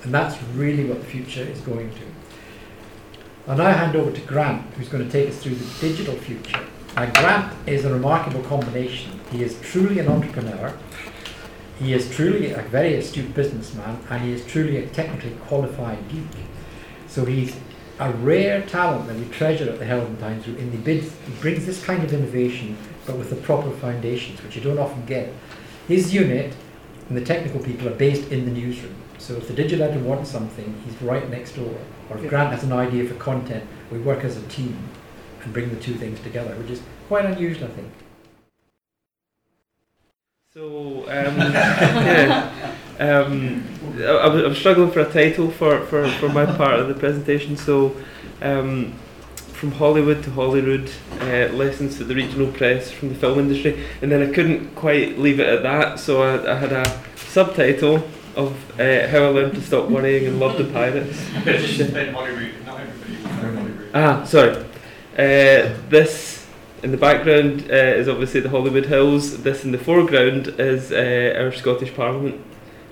And 0.03 0.13
that's 0.13 0.41
really 0.53 0.86
what 0.86 1.00
the 1.00 1.08
future 1.08 1.41
is 1.41 1.60
going 1.62 1.89
to. 1.89 2.01
I'll 3.48 3.58
now 3.58 3.74
hand 3.74 3.96
over 3.96 4.12
to 4.12 4.22
Grant, 4.22 4.62
who's 4.75 4.89
going 4.89 5.03
to 5.03 5.12
take 5.12 5.27
us 5.27 5.41
through 5.41 5.56
the 5.56 5.79
digital 5.79 6.15
future. 6.15 6.67
And 6.97 7.13
Grant 7.13 7.55
is 7.65 7.85
a 7.85 7.93
remarkable 7.93 8.41
combination. 8.43 9.19
He 9.31 9.43
is 9.43 9.57
truly 9.61 9.99
an 9.99 10.09
entrepreneur 10.09 10.73
he 11.79 11.93
is 11.93 12.09
truly 12.09 12.51
a 12.51 12.61
very 12.63 12.95
astute 12.95 13.33
businessman 13.35 13.99
and 14.09 14.23
he 14.23 14.31
is 14.31 14.45
truly 14.45 14.77
a 14.77 14.87
technically 14.87 15.31
qualified 15.45 16.09
geek. 16.09 16.23
So 17.07 17.23
he's 17.25 17.55
a 17.99 18.11
rare 18.11 18.63
talent 18.63 19.07
that 19.07 19.15
we 19.15 19.25
treasure 19.25 19.69
at 19.69 19.79
the 19.79 19.85
Herald 19.85 20.19
Times 20.19 20.45
Group 20.45 20.57
in 20.57 20.71
the. 20.71 20.93
He 21.01 21.09
brings 21.39 21.65
this 21.65 21.83
kind 21.83 22.03
of 22.03 22.11
innovation 22.11 22.77
but 23.05 23.17
with 23.17 23.29
the 23.29 23.35
proper 23.37 23.71
foundations, 23.71 24.41
which 24.43 24.55
you 24.55 24.61
don't 24.61 24.79
often 24.79 25.05
get. 25.05 25.31
His 25.87 26.13
unit 26.13 26.53
and 27.09 27.17
the 27.17 27.23
technical 27.23 27.61
people 27.61 27.87
are 27.87 27.95
based 27.95 28.31
in 28.31 28.45
the 28.45 28.51
newsroom. 28.51 28.95
So 29.19 29.35
if 29.35 29.47
the 29.47 29.53
digital 29.53 29.85
editor 29.85 30.03
wants 30.03 30.29
something, 30.29 30.81
he's 30.85 30.99
right 31.01 31.29
next 31.29 31.53
door. 31.53 31.73
Or 32.09 32.17
if. 32.17 32.29
Grant 32.29 32.51
has 32.51 32.63
an 32.63 32.73
idea 32.73 33.07
for 33.07 33.15
content, 33.15 33.63
we 33.91 33.99
work 33.99 34.23
as 34.23 34.37
a 34.37 34.41
team 34.47 34.77
and 35.44 35.53
bring 35.53 35.70
the 35.70 35.82
two 35.82 35.96
things 35.96 36.20
together, 36.22 36.56
which 36.56 36.72
is 36.72 36.82
quite 37.08 37.25
unusual, 37.25 37.67
I 37.67 37.72
think. 37.72 37.91
So, 40.53 41.03
um, 41.03 41.38
yeah, 41.39 42.75
um, 43.00 43.63
I, 44.00 44.46
am 44.46 44.56
struggling 44.56 44.91
for 44.91 45.01
a 45.01 45.12
title 45.12 45.51
for, 45.51 45.86
for, 45.86 46.10
for 46.13 46.29
my 46.29 46.46
part 46.46 46.79
of 46.79 46.88
the 46.88 46.96
presentation. 46.96 47.58
So, 47.58 47.96
um, 48.41 48.96
from 49.58 49.72
Hollywood 49.72 50.24
to 50.24 50.29
Holyrood, 50.32 50.89
uh, 51.20 51.51
lessons 51.53 51.98
to 51.98 52.03
the 52.03 52.13
regional 52.13 52.51
press 52.51 52.91
from 52.91 53.10
the 53.10 53.15
film 53.15 53.39
industry, 53.39 53.84
and 54.01 54.12
then 54.12 54.22
I 54.22 54.32
couldn't 54.32 54.75
quite 54.75 55.17
leave 55.17 55.39
it 55.39 55.48
at 55.48 55.63
that. 55.63 56.00
So 56.00 56.22
I, 56.22 56.51
I 56.51 56.56
had 56.56 56.72
a 56.72 57.01
subtitle 57.15 58.08
of 58.36 58.53
uh, 58.79 59.08
how 59.08 59.25
I 59.25 59.29
learned 59.29 59.56
to 59.56 59.62
stop 59.62 59.89
worrying 59.89 60.27
and 60.27 60.39
love 60.39 60.60
the 60.60 60.65
pirates. 60.65 61.17
ah, 63.96 64.24
sorry. 64.25 64.63
Uh, 65.17 65.74
this 65.89 66.45
in 66.83 66.91
the 66.91 66.97
background 66.97 67.71
uh, 67.71 67.74
is 67.74 68.07
obviously 68.07 68.39
the 68.39 68.50
Hollywood 68.50 68.86
Hills. 68.86 69.41
This 69.41 69.63
in 69.63 69.71
the 69.71 69.79
foreground 69.79 70.47
is 70.59 70.91
uh, 70.91 71.33
our 71.39 71.51
Scottish 71.51 71.95
Parliament, 71.95 72.39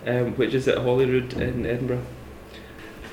um, 0.07 0.33
which 0.33 0.55
is 0.55 0.67
at 0.67 0.79
Holyrood 0.79 1.33
in 1.33 1.67
Edinburgh. 1.67 2.03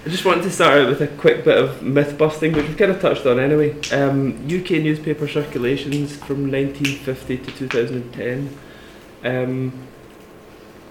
I 0.07 0.09
just 0.09 0.25
wanted 0.25 0.45
to 0.45 0.51
start 0.51 0.79
out 0.79 0.89
with 0.89 1.03
a 1.03 1.09
quick 1.09 1.45
bit 1.45 1.59
of 1.59 1.83
myth 1.83 2.17
busting, 2.17 2.55
which 2.55 2.67
we've 2.67 2.77
kind 2.77 2.91
of 2.91 3.03
touched 3.03 3.27
on 3.27 3.39
anyway. 3.39 3.79
Um, 3.93 4.33
UK 4.47 4.83
newspaper 4.83 5.29
circulations 5.29 6.17
from 6.17 6.51
1950 6.51 7.37
to 7.37 7.53
2010. 7.53 8.59
Um, 9.25 9.73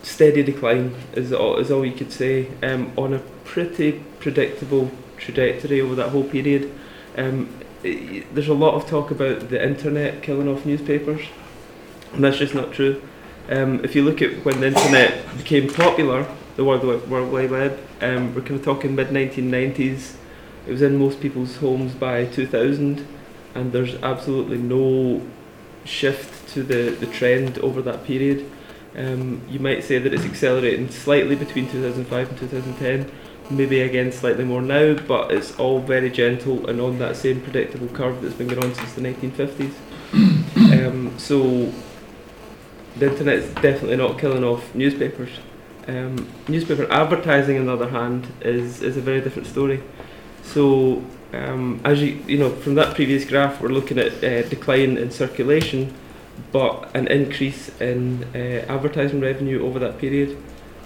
steady 0.04 0.44
decline 0.44 0.96
is 1.14 1.34
all, 1.34 1.58
is 1.58 1.72
all 1.72 1.84
you 1.84 1.94
could 1.94 2.12
say 2.12 2.50
um, 2.62 2.94
on 2.96 3.16
a 3.16 3.20
pretty 3.46 4.04
predictable 4.20 4.92
trajectory 5.18 5.82
over 5.82 5.96
that 5.96 6.10
whole 6.10 6.24
period. 6.24 6.72
Um, 7.18 7.50
there's 7.82 8.48
a 8.48 8.54
lot 8.54 8.76
of 8.76 8.88
talk 8.88 9.12
about 9.12 9.50
the 9.50 9.64
internet 9.64 10.22
killing 10.22 10.48
off 10.48 10.66
newspapers, 10.66 11.22
and 12.14 12.24
that's 12.24 12.38
just 12.38 12.54
not 12.54 12.74
true. 12.74 13.02
Um, 13.50 13.84
if 13.84 13.96
you 13.96 14.04
look 14.04 14.22
at 14.22 14.46
when 14.46 14.60
the 14.60 14.68
internet 14.68 15.26
became 15.38 15.72
popular, 15.72 16.28
the 16.56 16.64
World, 16.64 16.84
World 17.10 17.32
Wide 17.32 17.52
Web, 17.52 17.80
um, 18.02 18.36
we're 18.36 18.42
kind 18.42 18.60
of 18.60 18.64
talking 18.64 18.96
mid 18.96 19.08
1990s. 19.08 20.16
It 20.68 20.72
was 20.72 20.82
in 20.82 20.98
most 20.98 21.20
people's 21.20 21.58
homes 21.58 21.94
by 21.94 22.26
2000, 22.26 23.06
and 23.56 23.72
there's 23.72 23.96
absolutely 24.04 24.58
no 24.58 25.26
shift 25.84 26.48
to 26.50 26.64
the, 26.64 26.92
the 26.92 27.08
trend 27.08 27.58
over 27.60 27.82
that 27.82 28.06
period. 28.06 28.50
Um, 28.96 29.42
you 29.50 29.60
might 29.60 29.84
say 29.84 29.98
that 30.00 30.14
it's 30.14 30.26
accelerating 30.26 30.90
slightly 30.90 31.36
between 31.36 31.70
2005 31.70 32.30
and 32.30 32.38
2010, 32.38 33.12
maybe 33.52 33.82
again 33.82 34.12
slightly 34.12 34.44
more 34.44 34.62
now, 34.62 34.94
but 34.94 35.32
it's 35.32 35.58
all 35.60 35.80
very 35.80 36.10
gentle 36.10 36.68
and 36.68 36.80
on 36.82 37.00
that 37.00 37.16
same 37.16 37.42
predictable 37.42 37.88
curve 37.90 38.22
that's 38.22 38.36
been 38.36 38.48
going 38.48 38.64
on 38.64 38.74
since 38.74 38.94
the 38.94 39.02
1950s. 39.02 39.74
um, 40.88 41.18
so 41.18 41.72
the 42.98 43.12
internet 43.12 43.36
is 43.36 43.54
definitely 43.56 43.98
not 43.98 44.20
killing 44.20 44.44
off 44.44 44.74
newspapers. 44.76 45.30
Um, 45.88 46.30
newspaper 46.48 46.92
advertising, 46.92 47.58
on 47.58 47.66
the 47.66 47.74
other 47.74 47.90
hand, 47.90 48.28
is, 48.42 48.82
is 48.82 48.98
a 48.98 49.02
very 49.02 49.22
different 49.22 49.48
story. 49.48 49.82
So 50.44 51.04
um, 51.34 51.80
as 51.84 52.02
you 52.02 52.22
you 52.28 52.38
know 52.38 52.50
from 52.50 52.76
that 52.76 52.96
previous 52.96 53.26
graph, 53.26 53.62
we're 53.62 53.70
looking 53.70 53.98
at 53.98 54.24
uh, 54.24 54.48
decline 54.50 54.98
in 54.98 55.12
circulation, 55.12 55.94
but 56.52 56.94
an 56.96 57.08
increase 57.08 57.70
in 57.80 58.26
uh, 58.36 58.66
advertising 58.68 59.22
revenue 59.22 59.66
over 59.66 59.80
that 59.80 59.98
period. 59.98 60.38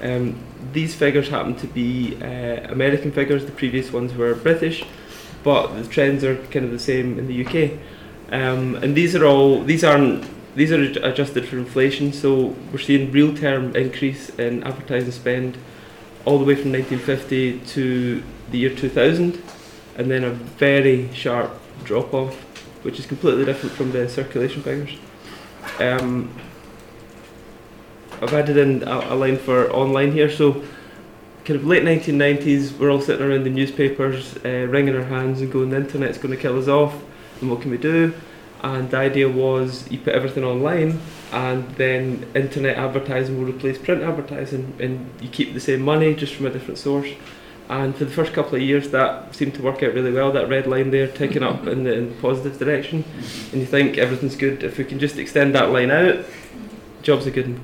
Um, 0.01 0.35
these 0.73 0.93
figures 0.95 1.29
happen 1.29 1.55
to 1.55 1.67
be 1.67 2.17
uh, 2.21 2.71
American 2.71 3.11
figures, 3.11 3.45
the 3.45 3.51
previous 3.51 3.91
ones 3.91 4.13
were 4.13 4.35
British, 4.35 4.85
but 5.43 5.67
the 5.75 5.87
trends 5.87 6.23
are 6.23 6.35
kind 6.47 6.65
of 6.65 6.71
the 6.71 6.79
same 6.79 7.17
in 7.19 7.27
the 7.27 7.45
UK. 7.45 7.79
Um, 8.31 8.75
and 8.75 8.95
these 8.95 9.15
are 9.15 9.25
all 9.25 9.63
these 9.63 9.83
aren't 9.83 10.25
these 10.55 10.71
are 10.71 10.81
adjusted 10.81 11.47
for 11.47 11.57
inflation, 11.57 12.13
so 12.13 12.55
we're 12.71 12.79
seeing 12.79 13.11
real 13.11 13.35
term 13.35 13.75
increase 13.75 14.29
in 14.29 14.63
advertising 14.63 15.11
spend 15.11 15.57
all 16.23 16.39
the 16.39 16.45
way 16.45 16.55
from 16.55 16.71
1950 16.71 17.59
to 17.59 18.23
the 18.51 18.57
year 18.57 18.73
2000, 18.73 19.41
and 19.97 20.09
then 20.09 20.23
a 20.23 20.31
very 20.31 21.13
sharp 21.13 21.51
drop 21.83 22.13
off, 22.13 22.35
which 22.83 22.99
is 22.99 23.05
completely 23.05 23.45
different 23.45 23.75
from 23.75 23.91
the 23.91 24.09
circulation 24.09 24.63
figures. 24.63 24.97
Um, 25.79 26.33
I've 28.25 28.33
added 28.33 28.57
in 28.57 28.81
a, 28.87 29.13
a, 29.13 29.15
line 29.15 29.37
for 29.37 29.71
online 29.71 30.11
here. 30.11 30.31
So, 30.31 30.63
kind 31.43 31.59
of 31.59 31.63
late 31.63 31.83
1990s, 31.83 32.75
we're 32.79 32.89
all 32.89 32.99
sitting 32.99 33.23
around 33.23 33.43
the 33.43 33.51
newspapers, 33.51 34.35
uh, 34.43 34.65
wringing 34.67 34.95
our 34.95 35.03
hands 35.03 35.41
and 35.41 35.51
going, 35.51 35.69
the 35.69 35.77
internet's 35.77 36.17
going 36.17 36.35
to 36.35 36.41
kill 36.41 36.57
us 36.57 36.67
off, 36.67 36.95
and 37.39 37.51
what 37.51 37.61
can 37.61 37.69
we 37.69 37.77
do? 37.77 38.15
And 38.63 38.89
the 38.89 38.97
idea 38.97 39.29
was 39.29 39.89
you 39.91 39.99
put 39.99 40.15
everything 40.15 40.43
online, 40.43 40.99
and 41.31 41.69
then 41.75 42.25
internet 42.33 42.77
advertising 42.77 43.37
will 43.37 43.53
replace 43.53 43.77
print 43.77 44.01
advertising, 44.01 44.75
and 44.79 45.07
you 45.21 45.29
keep 45.29 45.53
the 45.53 45.59
same 45.59 45.81
money 45.81 46.15
just 46.15 46.33
from 46.33 46.47
a 46.47 46.49
different 46.49 46.79
source. 46.79 47.09
And 47.69 47.95
for 47.95 48.05
the 48.05 48.11
first 48.11 48.33
couple 48.33 48.55
of 48.55 48.63
years, 48.63 48.89
that 48.89 49.35
seemed 49.35 49.53
to 49.53 49.61
work 49.61 49.83
out 49.83 49.93
really 49.93 50.11
well. 50.11 50.31
That 50.31 50.49
red 50.49 50.65
line 50.65 50.89
there, 50.89 51.07
ticking 51.07 51.43
up 51.43 51.67
in 51.67 51.83
the, 51.83 51.93
in 51.93 52.09
the 52.09 52.21
positive 52.21 52.57
direction, 52.57 53.03
and 53.51 53.61
you 53.61 53.67
think 53.67 53.99
everything's 53.99 54.35
good. 54.35 54.63
If 54.63 54.79
we 54.79 54.83
can 54.83 54.97
just 54.97 55.19
extend 55.19 55.53
that 55.53 55.69
line 55.69 55.91
out, 55.91 56.25
jobs 57.03 57.27
are 57.27 57.31
good. 57.31 57.59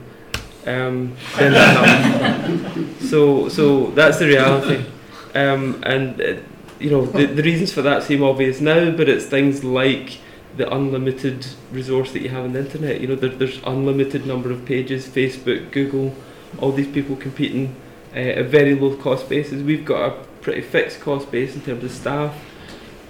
Um, 0.65 1.15
then 1.37 1.53
that 1.53 3.01
so, 3.01 3.49
so 3.49 3.87
that's 3.91 4.19
the 4.19 4.27
reality. 4.27 4.85
Um, 5.33 5.81
and 5.85 6.21
uh, 6.21 6.35
you 6.79 6.89
know 6.89 7.05
the, 7.05 7.25
the 7.25 7.43
reasons 7.43 7.73
for 7.73 7.81
that 7.81 8.03
seem 8.03 8.23
obvious 8.23 8.61
now, 8.61 8.91
but 8.91 9.09
it's 9.09 9.25
things 9.25 9.63
like 9.63 10.19
the 10.57 10.71
unlimited 10.73 11.47
resource 11.71 12.11
that 12.11 12.21
you 12.21 12.29
have 12.29 12.43
on 12.43 12.53
the 12.53 12.59
internet. 12.59 13.01
You 13.01 13.07
know, 13.07 13.15
there, 13.15 13.29
there's 13.29 13.61
unlimited 13.63 14.25
number 14.25 14.51
of 14.51 14.65
pages, 14.65 15.07
Facebook, 15.07 15.71
Google, 15.71 16.13
all 16.59 16.71
these 16.71 16.87
people 16.87 17.15
competing 17.15 17.75
uh, 18.13 18.19
at 18.19 18.45
very 18.47 18.75
low 18.75 18.95
cost 18.97 19.29
bases. 19.29 19.63
We've 19.63 19.85
got 19.85 20.11
a 20.11 20.23
pretty 20.41 20.61
fixed 20.61 20.99
cost 20.99 21.31
base 21.31 21.55
in 21.55 21.61
terms 21.61 21.83
of 21.83 21.91
staff, 21.91 22.35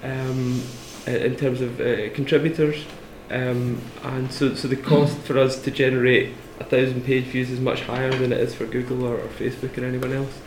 um, 0.03 0.61
in 1.07 1.35
terms 1.35 1.61
of 1.61 1.81
uh, 1.81 2.13
contributors, 2.13 2.85
um, 3.29 3.81
and 4.03 4.31
so 4.31 4.53
so 4.55 4.67
the 4.67 4.75
cost 4.75 5.17
for 5.19 5.37
us 5.37 5.61
to 5.63 5.71
generate 5.71 6.33
a 6.61 6.63
thousand 6.63 7.03
page 7.03 7.25
views 7.25 7.49
is 7.49 7.59
much 7.59 7.81
higher 7.81 8.11
than 8.11 8.31
it 8.31 8.39
is 8.39 8.53
for 8.53 8.65
Google 8.65 9.05
or, 9.05 9.15
or 9.15 9.27
Facebook 9.27 9.77
or 9.77 9.85
anyone 9.85 10.13
else. 10.13 10.39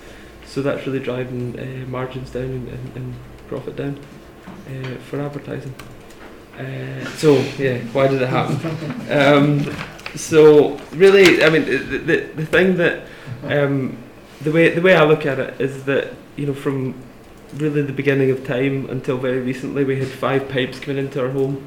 So 0.46 0.62
that's 0.62 0.86
really 0.86 1.00
driving 1.00 1.58
uh, 1.58 1.88
margins 1.88 2.30
down 2.30 2.44
and, 2.44 2.68
and, 2.68 2.96
and 2.96 3.14
profit 3.48 3.76
down 3.76 3.98
uh, 4.46 4.96
for 5.08 5.20
advertising. 5.20 5.74
Uh, 6.58 7.04
so 7.16 7.34
yeah, 7.58 7.78
why 7.92 8.06
did 8.06 8.22
it 8.22 8.28
happen? 8.28 8.60
Um, 9.10 9.76
so 10.14 10.78
really, 10.92 11.42
I 11.42 11.50
mean, 11.50 11.64
the, 11.64 11.98
the, 11.98 12.16
the 12.36 12.46
thing 12.46 12.76
that 12.76 13.06
um, 13.42 13.98
the 14.42 14.52
way 14.52 14.70
the 14.70 14.80
way 14.80 14.94
I 14.94 15.04
look 15.04 15.26
at 15.26 15.40
it 15.40 15.60
is 15.60 15.84
that 15.84 16.14
you 16.36 16.46
know 16.46 16.54
from 16.54 16.94
really 17.56 17.82
the 17.82 17.92
beginning 17.92 18.30
of 18.30 18.46
time 18.46 18.88
until 18.90 19.16
very 19.16 19.40
recently, 19.40 19.84
we 19.84 19.98
had 19.98 20.08
five 20.08 20.48
pipes 20.48 20.78
coming 20.78 20.98
into 20.98 21.20
our 21.20 21.30
home, 21.30 21.66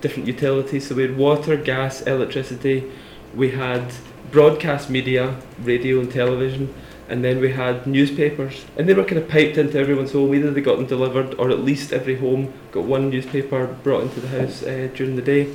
different 0.00 0.26
utilities. 0.26 0.88
So 0.88 0.94
we 0.94 1.02
had 1.02 1.16
water, 1.16 1.56
gas, 1.56 2.02
electricity. 2.02 2.90
We 3.34 3.50
had 3.50 3.92
broadcast 4.30 4.90
media, 4.90 5.36
radio 5.62 6.00
and 6.00 6.10
television, 6.10 6.74
and 7.08 7.22
then 7.22 7.40
we 7.40 7.52
had 7.52 7.86
newspapers. 7.86 8.64
And 8.76 8.88
they 8.88 8.94
were 8.94 9.04
kind 9.04 9.18
of 9.18 9.28
piped 9.28 9.58
into 9.58 9.78
everyone's 9.78 10.12
home. 10.12 10.34
Either 10.34 10.50
they 10.50 10.60
got 10.60 10.76
them 10.76 10.86
delivered, 10.86 11.34
or 11.34 11.50
at 11.50 11.60
least 11.60 11.92
every 11.92 12.16
home 12.16 12.52
got 12.72 12.84
one 12.84 13.10
newspaper 13.10 13.66
brought 13.82 14.02
into 14.04 14.20
the 14.20 14.28
house 14.28 14.62
uh, 14.62 14.88
during 14.94 15.16
the 15.16 15.22
day. 15.22 15.54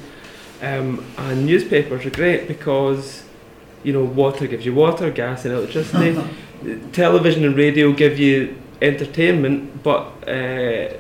Um, 0.62 1.06
and 1.18 1.46
newspapers 1.46 2.06
are 2.06 2.10
great 2.10 2.48
because 2.48 3.24
you 3.84 3.94
know 3.94 4.04
water 4.04 4.48
gives 4.48 4.66
you 4.66 4.74
water, 4.74 5.12
gas 5.12 5.46
and 5.46 5.54
electricity. 5.54 6.20
Television 6.92 7.46
and 7.46 7.56
radio 7.56 7.92
give 7.92 8.18
you 8.20 8.60
entertainment, 8.82 9.84
but 9.84 10.06
uh, 10.28 10.94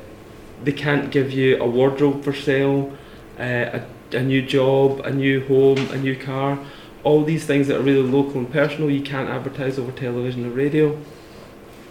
they 0.64 0.72
can't 0.76 1.12
give 1.12 1.32
you 1.32 1.58
a 1.62 1.68
wardrobe 1.68 2.24
for 2.24 2.34
sale, 2.34 2.96
uh, 3.40 3.44
a, 3.80 3.86
a 4.12 4.22
new 4.22 4.42
job, 4.42 5.02
a 5.02 5.12
new 5.12 5.46
home, 5.48 5.78
a 5.92 5.98
new 5.98 6.16
car. 6.16 6.60
All 7.04 7.24
these 7.24 7.46
things 7.46 7.68
that 7.68 7.78
are 7.78 7.84
really 7.84 8.02
local 8.02 8.40
and 8.40 8.52
personal, 8.52 8.90
you 8.90 9.02
can't 9.02 9.30
advertise 9.30 9.80
over 9.80 9.92
television 9.92 10.46
or 10.46 10.50
radio. 10.50 11.00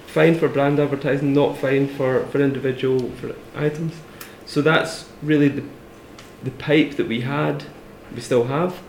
Fine 0.07 0.39
for 0.39 0.49
brand 0.49 0.79
advertising, 0.79 1.33
not 1.33 1.57
fine 1.57 1.89
for, 1.89 2.27
for 2.27 2.41
individual 2.41 3.11
for 3.13 3.35
items. 3.55 3.95
So 4.47 4.63
that's 4.63 5.09
really 5.23 5.49
the, 5.49 5.65
the 6.43 6.51
pipe 6.53 6.97
that 6.97 7.09
we 7.09 7.23
had, 7.23 7.65
we 8.15 8.21
still 8.21 8.45
have, 8.45 8.81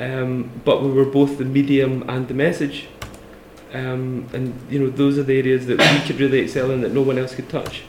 um, 0.00 0.50
but 0.64 0.82
we 0.82 0.90
were 0.90 1.04
both 1.04 1.38
the 1.38 1.44
medium 1.44 2.08
and 2.08 2.28
the 2.28 2.34
message. 2.34 2.88
Um, 3.72 4.28
and 4.34 4.54
you 4.68 4.78
know 4.78 4.90
those 4.90 5.16
are 5.16 5.22
the 5.22 5.38
areas 5.38 5.66
that 5.66 5.78
we 5.78 6.06
could 6.06 6.20
really 6.20 6.40
excel 6.40 6.70
in 6.70 6.82
that 6.82 6.92
no 6.92 7.00
one 7.00 7.16
else 7.16 7.34
could 7.34 7.48
touch. 7.48 7.82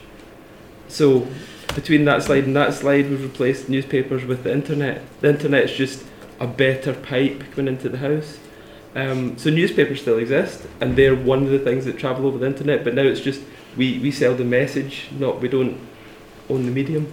So 0.88 1.26
between 1.74 2.04
that 2.04 2.22
slide 2.22 2.44
and 2.44 2.56
that 2.56 2.74
slide, 2.74 3.08
we've 3.08 3.22
replaced 3.22 3.68
newspapers 3.68 4.24
with 4.24 4.44
the 4.44 4.52
internet. 4.52 5.02
The 5.20 5.30
internet 5.30 5.64
is 5.64 5.72
just 5.72 6.04
a 6.40 6.46
better 6.46 6.92
pipe 6.92 7.44
coming 7.52 7.74
into 7.74 7.88
the 7.88 7.98
house. 7.98 8.38
Um, 8.94 9.36
so 9.38 9.50
newspapers 9.50 10.00
still 10.00 10.18
exist, 10.18 10.66
and 10.80 10.96
they're 10.96 11.16
one 11.16 11.42
of 11.42 11.50
the 11.50 11.58
things 11.58 11.84
that 11.84 11.98
travel 11.98 12.26
over 12.26 12.38
the 12.38 12.46
internet. 12.46 12.84
But 12.84 12.94
now 12.94 13.02
it's 13.02 13.20
just 13.20 13.40
we, 13.76 13.98
we 13.98 14.10
sell 14.10 14.34
the 14.34 14.44
message, 14.44 15.08
not 15.18 15.40
we 15.40 15.48
don't 15.48 15.78
own 16.48 16.64
the 16.64 16.70
medium. 16.70 17.12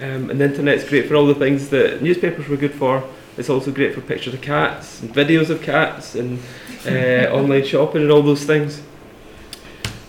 Um, 0.00 0.30
and 0.30 0.40
the 0.40 0.46
internet's 0.46 0.88
great 0.88 1.06
for 1.06 1.14
all 1.14 1.26
the 1.26 1.34
things 1.34 1.68
that 1.70 2.02
newspapers 2.02 2.48
were 2.48 2.56
good 2.56 2.72
for. 2.72 3.04
It's 3.36 3.50
also 3.50 3.70
great 3.70 3.94
for 3.94 4.00
pictures 4.00 4.34
of 4.34 4.40
cats 4.40 5.02
and 5.02 5.14
videos 5.14 5.50
of 5.50 5.62
cats 5.62 6.14
and 6.14 6.38
uh, 6.86 7.30
online 7.32 7.64
shopping 7.64 8.02
and 8.02 8.10
all 8.10 8.22
those 8.22 8.44
things. 8.44 8.82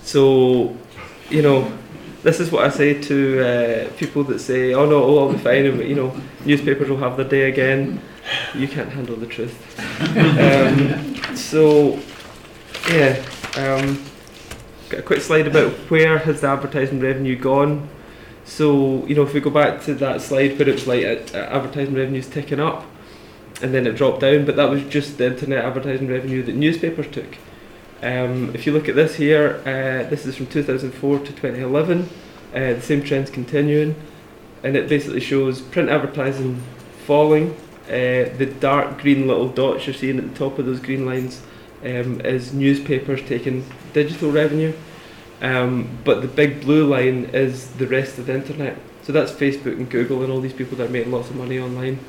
So, 0.04 0.78
you 1.30 1.42
know, 1.42 1.78
this 2.24 2.40
is 2.40 2.51
what 2.51 2.63
I 2.66 2.70
say 2.70 3.01
to 3.01 3.42
uh, 3.42 3.90
people 3.98 4.24
that 4.25 4.40
say, 4.40 4.74
"Oh 4.74 4.86
no, 4.86 5.04
oh, 5.04 5.20
I'll 5.20 5.34
be 5.34 5.40
fine," 5.40 5.66
and 5.66 5.80
you 5.82 5.96
know, 5.96 6.16
newspapers 6.46 6.90
will 6.90 6.98
have 6.98 7.18
their 7.18 7.28
day 7.28 7.50
again. 7.50 8.00
You 8.54 8.68
can't 8.68 8.90
handle 8.90 9.16
the 9.16 9.25
truth. 9.25 9.80
um, 10.18 11.36
so, 11.36 12.00
yeah, 12.90 13.24
um, 13.58 14.04
got 14.90 15.00
a 15.00 15.04
quick 15.04 15.22
slide 15.22 15.48
about 15.48 15.72
where 15.90 16.20
has 16.20 16.42
the 16.42 16.48
advertising 16.48 17.00
revenue 17.00 17.38
gone. 17.38 17.90
So, 18.46 19.06
you 19.06 19.16
know, 19.16 19.24
if 19.24 19.34
we 19.34 19.40
go 19.40 19.50
back 19.50 19.82
to 19.84 19.94
that 19.96 20.22
slide 20.22 20.58
where 20.60 20.70
it 20.70 20.74
was 20.74 20.88
like 20.88 21.04
uh, 21.06 21.38
advertising 21.38 21.96
revenues 21.96 22.28
ticking 22.28 22.60
up, 22.60 22.86
and 23.62 23.74
then 23.74 23.88
it 23.88 23.96
dropped 23.96 24.20
down, 24.20 24.46
but 24.46 24.56
that 24.56 24.70
was 24.70 24.84
just 24.84 25.18
the 25.18 25.28
internet 25.28 25.63
advertising 25.63 26.08
revenue 26.08 26.44
that 26.44 26.56
newspapers 26.56 27.08
took. 27.08 27.38
Um, 28.01 28.55
if 28.55 28.65
you 28.65 28.74
look 28.74 28.89
at 28.89 28.96
this 28.96 29.15
here, 29.15 29.62
uh, 29.62 30.10
this 30.10 30.25
is 30.25 30.36
from 30.36 30.48
2004 30.48 31.20
to 31.20 31.25
2011. 31.25 32.10
Uh, 32.53 32.74
the 32.74 32.81
same 32.81 33.03
trend's 33.03 33.29
continuing, 33.29 33.96
and 34.63 34.75
it 34.75 34.90
basically 34.90 35.20
shows 35.20 35.61
print 35.61 35.90
advertising 35.90 36.61
falling. 37.05 37.55
Uh, 37.85 38.33
the 38.37 38.51
dark 38.59 39.00
green 39.00 39.27
little 39.27 39.48
dots 39.48 39.85
you're 39.85 39.94
seeing 39.94 40.18
at 40.18 40.27
the 40.27 40.37
top 40.37 40.57
of 40.57 40.66
those 40.66 40.79
green 40.79 41.05
lines 41.05 41.44
um, 41.83 42.20
is 42.22 42.53
newspapers 42.53 43.22
taking 43.27 43.66
digital 43.94 44.31
revenue, 44.31 44.74
um, 45.42 45.87
but 46.03 46.22
the 46.22 46.27
big 46.27 46.61
blue 46.61 46.87
line 46.87 47.25
is 47.33 47.68
the 47.74 47.87
rest 47.87 48.18
of 48.18 48.25
the 48.25 48.33
internet. 48.33 48.77
So 49.03 49.11
that's 49.11 49.31
Facebook 49.31 49.77
and 49.77 49.90
Google 49.90 50.24
and 50.24 50.31
all 50.31 50.42
these 50.42 50.53
people 50.53 50.77
that 50.77 50.90
are 50.90 50.94
making 50.94 51.11
lots 51.11 51.29
of 51.29 51.35
money 51.35 51.59
online 51.59 52.00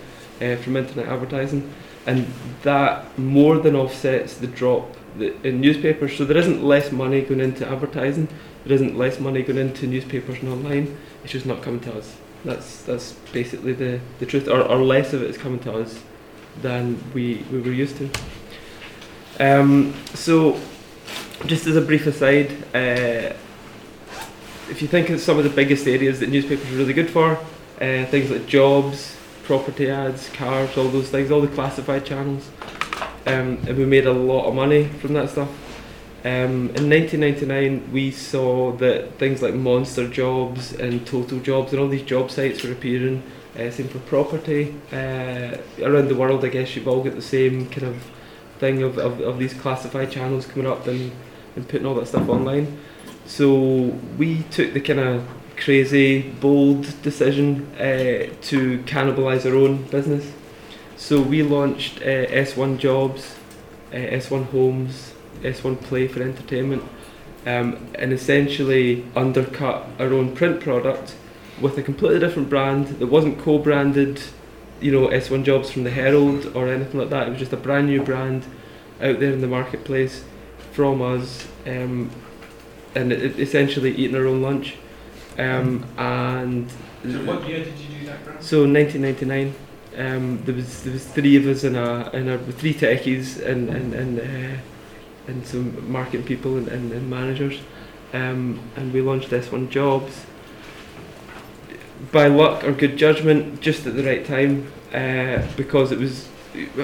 uh, 0.40 0.57
from 0.57 0.76
internet 0.76 1.09
advertising, 1.09 1.70
and 2.07 2.26
that 2.62 3.18
more 3.18 3.59
than 3.59 3.76
offsets 3.76 4.38
the 4.38 4.46
drop 4.46 4.96
that 5.18 5.44
in 5.44 5.61
newspapers. 5.61 6.16
So 6.16 6.25
there 6.25 6.37
isn't 6.37 6.62
less 6.62 6.92
money 6.92 7.22
going 7.22 7.40
into 7.40 7.68
advertising. 7.68 8.29
There 8.64 8.75
isn't 8.75 8.96
less 8.96 9.18
money 9.18 9.42
going 9.42 9.59
into 9.59 9.87
newspapers 9.87 10.40
and 10.40 10.53
online. 10.53 10.96
It's 11.22 11.33
just 11.33 11.46
not 11.46 11.62
coming 11.62 11.81
to 11.81 11.98
us. 11.98 12.16
That's 12.44 12.83
that's 12.83 13.12
basically 13.33 13.72
the, 13.72 14.01
the 14.18 14.27
truth, 14.27 14.48
or, 14.48 14.62
or 14.62 14.79
less 14.83 15.12
of 15.12 15.22
it 15.22 15.31
is 15.31 15.38
coming 15.38 15.61
to 15.61 15.75
us 15.75 16.03
than 16.61 17.03
we, 17.14 17.44
we 17.51 17.61
were 17.61 17.72
used 17.72 17.96
to. 17.96 18.11
Um, 19.40 19.94
so, 20.14 20.61
just 21.46 21.66
as 21.66 21.77
a 21.77 21.81
brief 21.81 22.07
aside, 22.07 22.51
uh, 22.75 23.35
if 24.68 24.83
you 24.83 24.88
think 24.88 25.11
of 25.11 25.20
some 25.20 25.38
of 25.38 25.44
the 25.44 25.51
biggest 25.51 25.87
areas 25.87 26.20
that 26.20 26.29
newspapers 26.29 26.70
are 26.72 26.77
really 26.77 26.92
good 26.92 27.11
for, 27.11 27.38
uh, 27.81 28.05
things 28.07 28.31
like 28.31 28.46
jobs, 28.46 29.16
property 29.44 29.90
ads, 29.90 30.29
cars, 30.31 30.77
all 30.77 30.88
those 30.88 31.09
things, 31.11 31.31
all 31.31 31.40
the 31.40 31.48
classified 31.48 32.05
channels. 32.05 32.48
Um, 33.26 33.58
and 33.66 33.76
we 33.76 33.85
made 33.85 34.06
a 34.06 34.12
lot 34.12 34.46
of 34.46 34.54
money 34.54 34.85
from 34.85 35.14
that 35.14 35.30
stuff. 35.30 35.48
Um, 36.24 36.70
in 36.76 36.88
1999, 36.88 37.92
we 37.92 38.12
saw 38.12 38.72
that 38.76 39.18
things 39.18 39.42
like 39.42 39.54
Monster 39.54 40.08
Jobs 40.08 40.72
and 40.72 41.04
Total 41.06 41.40
Jobs 41.40 41.72
and 41.72 41.80
all 41.80 41.88
these 41.88 42.02
job 42.02 42.30
sites 42.30 42.62
were 42.62 42.72
appearing. 42.72 43.22
Uh, 43.58 43.70
same 43.70 43.88
for 43.88 43.98
property. 44.00 44.74
Uh, 44.92 45.58
around 45.82 46.08
the 46.08 46.14
world, 46.14 46.44
I 46.44 46.48
guess 46.48 46.74
you've 46.74 46.88
all 46.88 47.02
got 47.02 47.16
the 47.16 47.22
same 47.22 47.68
kind 47.70 47.88
of 47.88 48.11
thing 48.58 48.82
of, 48.82 48.98
of, 48.98 49.20
of 49.20 49.38
these 49.38 49.52
classified 49.54 50.12
channels 50.12 50.46
coming 50.46 50.66
up 50.66 50.87
and, 50.87 51.11
and 51.56 51.68
putting 51.68 51.87
all 51.87 51.94
that 51.96 52.06
stuff 52.06 52.28
online. 52.28 52.78
So 53.26 53.98
we 54.16 54.44
took 54.44 54.72
the 54.72 54.80
kind 54.80 55.00
of 55.00 55.28
crazy, 55.56 56.22
bold 56.22 57.02
decision 57.02 57.66
uh, 57.74 58.32
to 58.42 58.78
cannibalise 58.87 59.44
our 59.44 59.56
own 59.56 59.82
business. 59.85 60.32
So 61.03 61.21
we 61.21 61.43
launched 61.43 61.99
uh, 62.01 62.27
S1 62.31 62.79
Jobs, 62.79 63.35
uh, 63.93 63.97
S1 63.97 64.45
Homes, 64.51 65.12
S1 65.41 65.81
Play 65.81 66.07
for 66.07 66.23
entertainment, 66.23 66.85
um, 67.45 67.88
and 67.97 68.12
essentially 68.12 69.05
undercut 69.17 69.85
our 69.99 70.12
own 70.12 70.33
print 70.37 70.61
product 70.61 71.17
with 71.61 71.77
a 71.77 71.83
completely 71.83 72.21
different 72.21 72.49
brand 72.49 72.87
that 73.01 73.09
wasn't 73.09 73.41
co-branded, 73.41 74.23
you 74.81 74.93
know, 74.93 75.09
S1 75.09 75.43
Jobs 75.43 75.73
from 75.73 75.83
the 75.83 75.91
Herald 75.91 76.55
or 76.55 76.69
anything 76.69 77.01
like 77.01 77.11
that. 77.11 77.27
It 77.27 77.31
was 77.31 77.41
just 77.41 77.53
a 77.53 77.57
brand 77.57 77.88
new 77.88 78.05
brand 78.05 78.45
out 79.01 79.19
there 79.19 79.33
in 79.33 79.41
the 79.41 79.49
marketplace 79.49 80.23
from 80.71 81.03
us, 81.03 81.49
um, 81.67 82.12
and 82.95 83.12
it, 83.12 83.25
it 83.25 83.41
essentially 83.41 83.91
eating 83.93 84.15
our 84.15 84.29
own 84.29 84.41
lunch. 84.41 84.77
Um, 85.37 85.85
and 85.99 86.71
So 87.03 87.25
what 87.25 87.49
year 87.49 87.65
did 87.65 87.77
you 87.77 87.99
do 87.99 88.07
that, 88.07 88.25
Grant? 88.25 88.41
so 88.41 88.59
1999, 88.59 89.53
um, 89.96 90.42
there 90.44 90.55
was 90.55 90.83
there 90.83 90.92
was 90.92 91.05
three 91.05 91.37
of 91.37 91.46
us 91.46 91.64
in 91.64 91.76
a 91.76 92.11
in 92.12 92.28
a 92.28 92.38
three 92.38 92.74
techies 92.74 93.44
and 93.44 93.68
and 93.68 93.94
and, 93.94 94.20
uh, 94.20 94.61
and 95.28 95.46
some 95.46 95.90
marketing 95.90 96.24
people 96.24 96.57
and, 96.57 96.68
and, 96.68 96.92
and 96.92 97.09
managers, 97.09 97.61
um, 98.12 98.61
and 98.76 98.92
we 98.92 99.00
launched 99.00 99.31
S1 99.31 99.70
Jobs. 99.70 100.26
By 102.11 102.26
luck 102.26 102.64
or 102.64 102.72
good 102.72 102.96
judgment, 102.96 103.61
just 103.61 103.87
at 103.87 103.94
the 103.94 104.02
right 104.02 104.24
time, 104.26 104.72
uh, 104.92 105.46
because 105.57 105.92
it 105.92 105.98
was. 105.98 106.28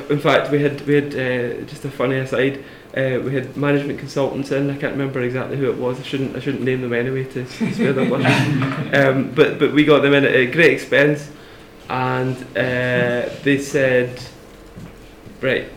In 0.09 0.19
fact, 0.19 0.51
we 0.51 0.63
had 0.63 0.81
we 0.87 0.95
had 0.95 1.15
uh, 1.15 1.63
just 1.67 1.85
a 1.85 1.91
funny 1.91 2.17
aside. 2.17 2.65
Uh, 2.97 3.21
we 3.23 3.35
had 3.35 3.57
management 3.57 3.99
consultants 3.99 4.51
in. 4.51 4.71
I 4.71 4.77
can't 4.77 4.93
remember 4.93 5.21
exactly 5.21 5.57
who 5.57 5.71
it 5.71 5.77
was. 5.77 5.99
I 5.99 6.03
shouldn't 6.05 6.37
I 6.37 6.41
shouldn't 6.41 6.63
name 6.63 6.81
them 6.83 6.93
anyway 6.93 7.25
to 7.25 7.47
spare 7.47 7.93
their 7.93 8.07
blushes. 8.07 8.95
Um, 8.95 9.31
but 9.35 9.59
but 9.59 9.73
we 9.73 9.85
got 9.85 10.03
them 10.03 10.15
in 10.15 10.25
at 10.25 10.35
a 10.35 10.47
great 10.47 10.73
expense 10.73 11.31
and 11.89 12.37
uh, 12.57 13.31
they 13.43 13.59
said, 13.59 14.21
right, 15.41 15.69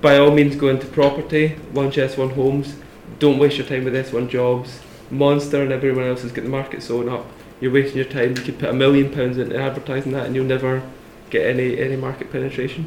by 0.00 0.16
all 0.16 0.30
means 0.30 0.56
go 0.56 0.68
into 0.68 0.86
property, 0.86 1.48
one 1.72 1.90
S1 1.90 2.32
Homes, 2.32 2.76
don't 3.18 3.38
waste 3.38 3.58
your 3.58 3.66
time 3.66 3.84
with 3.84 3.92
this, 3.92 4.12
one 4.12 4.28
Jobs. 4.28 4.80
Monster 5.10 5.62
and 5.62 5.72
everyone 5.72 6.04
else 6.04 6.22
has 6.22 6.32
got 6.32 6.44
the 6.44 6.50
market 6.50 6.82
sewn 6.82 7.08
up. 7.08 7.26
You're 7.60 7.72
wasting 7.72 7.96
your 7.96 8.06
time. 8.06 8.36
You 8.36 8.42
could 8.42 8.58
put 8.58 8.70
a 8.70 8.72
million 8.72 9.12
pounds 9.12 9.36
into 9.36 9.58
advertising 9.58 10.12
that 10.12 10.26
and 10.26 10.34
you'll 10.34 10.44
never 10.44 10.82
get 11.28 11.46
any, 11.46 11.78
any 11.78 11.96
market 11.96 12.32
penetration. 12.32 12.86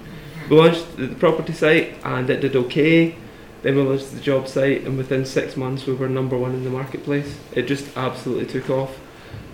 We 0.50 0.58
launched 0.58 0.98
the 0.98 1.10
property 1.10 1.54
site 1.54 1.96
and 2.04 2.30
it 2.30 2.40
did 2.40 2.56
okay. 2.56 3.16
Then 3.62 3.76
we 3.76 3.84
launched 3.84 4.14
the 4.14 4.20
job 4.20 4.48
site 4.48 4.84
and 4.84 4.98
within 4.98 5.26
six 5.26 5.56
months 5.56 5.86
we 5.86 5.94
were 5.94 6.10
number 6.10 6.38
one 6.38 6.54
in 6.54 6.64
the 6.64 6.70
marketplace. 6.70 7.38
It 7.52 7.64
just 7.64 7.96
absolutely 7.96 8.48
took 8.48 8.70
off. 8.70 8.98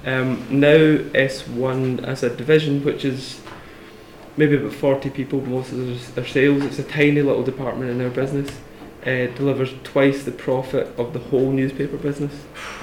Um, 0.06 0.46
now 0.50 0.78
S1 0.78 2.04
as 2.04 2.24
a 2.24 2.36
division, 2.36 2.84
which 2.86 3.04
is 3.04 3.42
maybe 4.38 4.56
about 4.56 4.74
40 4.74 5.10
people, 5.10 5.42
most 5.42 5.72
of 5.72 6.16
their, 6.16 6.26
sales, 6.26 6.64
it's 6.64 6.80
a 6.80 6.84
tiny 6.84 7.22
little 7.22 7.44
department 7.44 7.92
in 7.92 8.02
our 8.02 8.10
business. 8.10 8.50
uh, 9.04 9.28
delivers 9.36 9.74
twice 9.84 10.24
the 10.24 10.32
profit 10.32 10.88
of 10.98 11.14
the 11.14 11.20
whole 11.20 11.52
newspaper 11.52 11.98
business. 11.98 12.34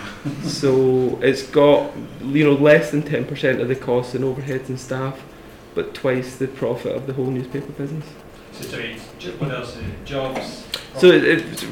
so 0.42 1.18
it's 1.22 1.42
got 1.42 1.92
you 2.22 2.44
know 2.44 2.54
less 2.54 2.90
than 2.90 3.02
ten 3.02 3.24
percent 3.24 3.60
of 3.60 3.68
the 3.68 3.76
costs 3.76 4.14
and 4.14 4.24
overheads 4.24 4.68
and 4.68 4.80
staff, 4.80 5.22
but 5.74 5.94
twice 5.94 6.36
the 6.36 6.48
profit 6.48 6.96
of 6.96 7.06
the 7.06 7.12
whole 7.12 7.26
newspaper 7.26 7.72
business. 7.72 8.04
So 8.52 8.64
sorry, 8.64 8.96
what 9.38 9.50
else? 9.50 9.76
Jobs. 10.04 10.64
So 10.96 11.08
it, 11.08 11.24
it's 11.24 11.64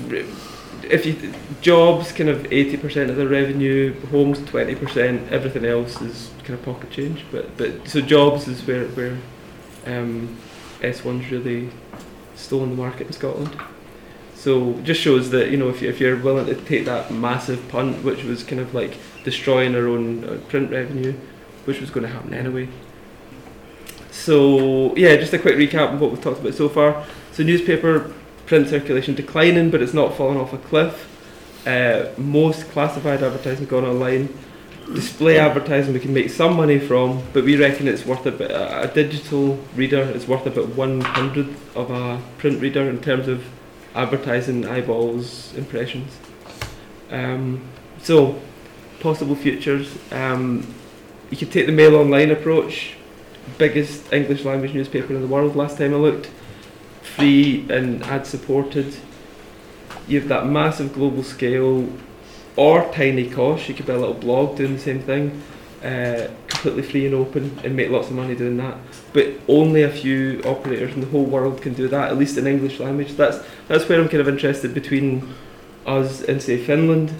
if 0.90 1.06
you 1.06 1.32
jobs 1.60 2.12
kind 2.12 2.28
of 2.28 2.52
eighty 2.52 2.76
percent 2.76 3.10
of 3.10 3.16
the 3.16 3.28
revenue, 3.28 3.94
homes 4.06 4.44
twenty 4.44 4.74
percent, 4.74 5.30
everything 5.32 5.64
else 5.64 6.00
is 6.00 6.30
kind 6.44 6.58
of 6.58 6.64
pocket 6.64 6.90
change. 6.90 7.24
But 7.30 7.56
but 7.56 7.88
so 7.88 8.00
jobs 8.00 8.48
is 8.48 8.66
where 8.66 8.86
where 8.88 9.18
um, 9.86 10.36
S 10.82 11.04
one's 11.04 11.30
really 11.30 11.70
stolen 12.34 12.70
the 12.70 12.76
market 12.76 13.06
in 13.08 13.12
Scotland. 13.12 13.56
So 14.34 14.74
just 14.82 15.00
shows 15.00 15.30
that 15.30 15.50
you 15.50 15.56
know 15.56 15.68
if 15.68 15.80
you, 15.80 15.88
if 15.88 16.00
you're 16.00 16.16
willing 16.16 16.46
to 16.46 16.54
take 16.54 16.84
that 16.84 17.10
massive 17.10 17.66
punt, 17.68 18.04
which 18.04 18.24
was 18.24 18.42
kind 18.42 18.60
of 18.60 18.74
like 18.74 18.96
destroying 19.24 19.74
our 19.74 19.86
own 19.86 20.24
uh, 20.24 20.38
print 20.48 20.70
revenue, 20.70 21.14
which 21.64 21.80
was 21.80 21.90
going 21.90 22.06
to 22.06 22.12
happen 22.12 22.34
anyway. 22.34 22.68
So 24.10 24.94
yeah, 24.96 25.16
just 25.16 25.32
a 25.32 25.38
quick 25.38 25.56
recap 25.56 25.94
of 25.94 26.00
what 26.00 26.10
we've 26.10 26.22
talked 26.22 26.40
about 26.40 26.54
so 26.54 26.68
far. 26.68 27.04
So 27.32 27.42
newspaper 27.42 28.12
print 28.46 28.68
circulation 28.68 29.14
declining, 29.14 29.70
but 29.70 29.80
it's 29.82 29.94
not 29.94 30.16
falling 30.16 30.38
off 30.38 30.52
a 30.52 30.58
cliff. 30.58 31.10
Uh, 31.66 32.10
most 32.18 32.70
classified 32.70 33.22
advertising 33.22 33.66
gone 33.66 33.84
online. 33.84 34.28
Display 34.92 35.38
advertising 35.38 35.94
we 35.94 36.00
can 36.00 36.12
make 36.12 36.28
some 36.28 36.56
money 36.56 36.78
from, 36.78 37.22
but 37.32 37.42
we 37.42 37.56
reckon 37.56 37.88
it's 37.88 38.04
worth 38.04 38.26
a 38.26 38.90
digital 38.94 39.58
reader 39.74 40.02
is 40.02 40.28
worth 40.28 40.46
about 40.46 40.68
one 40.76 41.00
hundredth 41.00 41.74
of 41.74 41.90
a 41.90 42.20
print 42.36 42.60
reader 42.60 42.90
in 42.90 43.00
terms 43.00 43.26
of 43.26 43.42
advertising 43.94 44.66
eyeballs 44.66 45.54
impressions. 45.54 46.12
Um, 47.10 47.62
so 48.02 48.38
possible 49.00 49.34
futures. 49.34 49.96
Um, 50.12 50.74
you 51.30 51.38
could 51.38 51.50
take 51.50 51.64
the 51.64 51.72
mail 51.72 51.96
online 51.96 52.30
approach. 52.30 52.96
Biggest 53.56 54.12
English 54.12 54.44
language 54.44 54.74
newspaper 54.74 55.14
in 55.14 55.22
the 55.22 55.26
world. 55.26 55.56
Last 55.56 55.78
time 55.78 55.94
I 55.94 55.96
looked 55.96 56.28
free 57.04 57.66
and 57.68 58.02
ad 58.04 58.26
supported. 58.26 58.96
You 60.08 60.20
have 60.20 60.28
that 60.28 60.46
massive 60.46 60.92
global 60.92 61.22
scale 61.22 61.88
or 62.56 62.90
tiny 62.92 63.28
cost. 63.30 63.68
You 63.68 63.74
could 63.74 63.86
be 63.86 63.92
a 63.92 63.98
little 63.98 64.14
blog 64.14 64.56
doing 64.56 64.74
the 64.74 64.80
same 64.80 65.00
thing, 65.00 65.42
uh, 65.82 66.28
completely 66.48 66.82
free 66.82 67.06
and 67.06 67.14
open, 67.14 67.58
and 67.62 67.76
make 67.76 67.90
lots 67.90 68.08
of 68.08 68.14
money 68.14 68.34
doing 68.34 68.56
that. 68.56 68.76
But 69.12 69.34
only 69.48 69.82
a 69.82 69.90
few 69.90 70.42
operators 70.44 70.94
in 70.94 71.00
the 71.00 71.06
whole 71.06 71.24
world 71.24 71.62
can 71.62 71.74
do 71.74 71.88
that, 71.88 72.10
at 72.10 72.18
least 72.18 72.36
in 72.38 72.46
English 72.46 72.80
language. 72.80 73.12
That's 73.16 73.38
that's 73.68 73.88
where 73.88 74.00
I'm 74.00 74.08
kind 74.08 74.20
of 74.20 74.28
interested 74.28 74.74
between 74.74 75.34
us 75.86 76.22
and 76.22 76.42
say 76.42 76.56
Finland, 76.58 77.12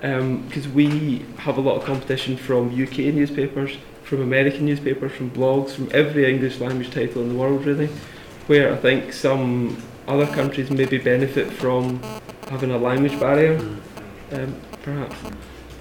because 0.00 0.68
we 0.68 1.24
have 1.38 1.58
a 1.58 1.60
lot 1.60 1.76
of 1.76 1.84
competition 1.84 2.36
from 2.36 2.68
UK 2.70 3.12
newspapers, 3.14 3.76
from 4.04 4.22
American 4.22 4.66
newspapers, 4.66 5.12
from 5.12 5.30
blogs, 5.30 5.70
from 5.70 5.88
every 5.92 6.32
English 6.32 6.60
language 6.60 6.90
title 6.90 7.22
in 7.22 7.30
the 7.30 7.34
world 7.34 7.64
really 7.64 7.88
where 8.46 8.72
I 8.72 8.76
think 8.76 9.12
some 9.12 9.82
other 10.08 10.26
countries 10.26 10.70
maybe 10.70 10.98
benefit 10.98 11.52
from 11.52 12.02
having 12.48 12.70
a 12.70 12.78
language 12.78 13.18
barrier, 13.20 13.58
um, 14.32 14.56
perhaps. 14.82 15.16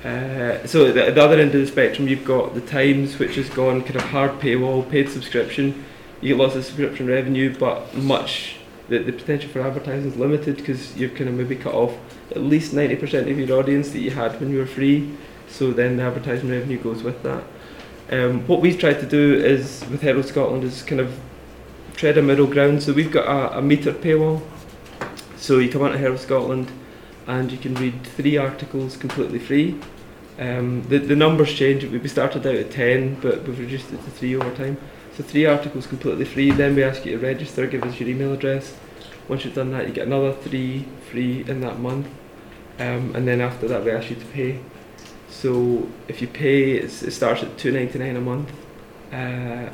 Uh, 0.03 0.65
so 0.65 0.87
at 0.87 0.95
the, 0.95 1.07
at 1.07 1.15
the 1.15 1.23
other 1.23 1.39
end 1.39 1.53
of 1.53 1.61
the 1.61 1.67
spectrum, 1.67 2.07
you've 2.07 2.25
got 2.25 2.53
the 2.53 2.61
Times, 2.61 3.19
which 3.19 3.35
has 3.35 3.49
gone 3.49 3.81
kind 3.81 3.95
of 3.95 4.03
hard 4.03 4.31
paywall, 4.39 4.89
paid 4.89 5.09
subscription. 5.09 5.83
You 6.21 6.35
get 6.35 6.41
lots 6.41 6.55
of 6.55 6.65
subscription 6.65 7.07
revenue, 7.07 7.55
but 7.57 7.95
much 7.95 8.55
the, 8.89 8.99
the 8.99 9.11
potential 9.11 9.49
for 9.49 9.61
advertising 9.61 10.11
is 10.11 10.17
limited 10.17 10.57
because 10.57 10.95
you've 10.97 11.15
kind 11.15 11.29
of 11.29 11.35
maybe 11.35 11.55
cut 11.55 11.73
off 11.73 11.95
at 12.31 12.41
least 12.41 12.73
ninety 12.73 12.95
percent 12.95 13.29
of 13.29 13.37
your 13.39 13.59
audience 13.59 13.91
that 13.91 13.99
you 13.99 14.11
had 14.11 14.39
when 14.39 14.51
you 14.51 14.57
were 14.59 14.65
free. 14.65 15.15
So 15.49 15.71
then 15.71 15.97
the 15.97 16.03
advertising 16.03 16.49
revenue 16.49 16.79
goes 16.81 17.03
with 17.03 17.21
that. 17.23 17.43
Um, 18.09 18.45
what 18.47 18.61
we've 18.61 18.79
tried 18.79 18.99
to 18.99 19.05
do 19.05 19.35
is 19.35 19.83
with 19.89 20.01
Herald 20.01 20.25
Scotland 20.25 20.63
is 20.63 20.83
kind 20.83 21.01
of 21.01 21.17
tread 21.95 22.17
a 22.17 22.21
middle 22.21 22.47
ground. 22.47 22.83
So 22.83 22.93
we've 22.93 23.11
got 23.11 23.25
a, 23.25 23.59
a 23.59 23.61
meter 23.61 23.93
paywall. 23.93 24.41
So 25.37 25.57
you 25.59 25.69
come 25.69 25.81
onto 25.81 25.97
Herald 25.97 26.19
Scotland 26.19 26.71
and 27.27 27.51
you 27.51 27.57
can 27.57 27.75
read 27.75 28.03
three 28.03 28.37
articles 28.37 28.97
completely 28.97 29.39
free. 29.39 29.79
Um, 30.39 30.83
the, 30.89 30.97
the 30.97 31.15
numbers 31.15 31.53
change. 31.53 31.83
We 31.83 32.07
started 32.07 32.45
out 32.47 32.55
at 32.55 32.71
10, 32.71 33.19
but 33.21 33.43
we've 33.47 33.59
reduced 33.59 33.91
it 33.91 34.03
to 34.03 34.11
three 34.11 34.35
over 34.35 34.53
time. 34.55 34.77
So 35.15 35.23
three 35.23 35.45
articles 35.45 35.87
completely 35.87 36.25
free. 36.25 36.51
Then 36.51 36.75
we 36.75 36.83
ask 36.83 37.05
you 37.05 37.17
to 37.17 37.23
register, 37.23 37.67
give 37.67 37.83
us 37.83 37.99
your 37.99 38.09
email 38.09 38.33
address. 38.33 38.75
Once 39.27 39.45
you've 39.45 39.55
done 39.55 39.71
that, 39.71 39.87
you 39.87 39.93
get 39.93 40.07
another 40.07 40.33
three 40.33 40.85
free 41.09 41.43
in 41.47 41.61
that 41.61 41.79
month. 41.79 42.07
Um, 42.79 43.15
and 43.15 43.27
then 43.27 43.41
after 43.41 43.67
that, 43.67 43.83
we 43.83 43.91
ask 43.91 44.09
you 44.09 44.15
to 44.15 44.25
pay. 44.27 44.59
So 45.29 45.87
if 46.07 46.21
you 46.21 46.27
pay, 46.27 46.73
it 46.73 46.89
starts 46.89 47.43
at 47.43 47.57
two 47.57 47.71
ninety 47.71 47.99
nine 47.99 48.15
a 48.15 48.21
month. 48.21 48.51
Uh, 49.11 49.69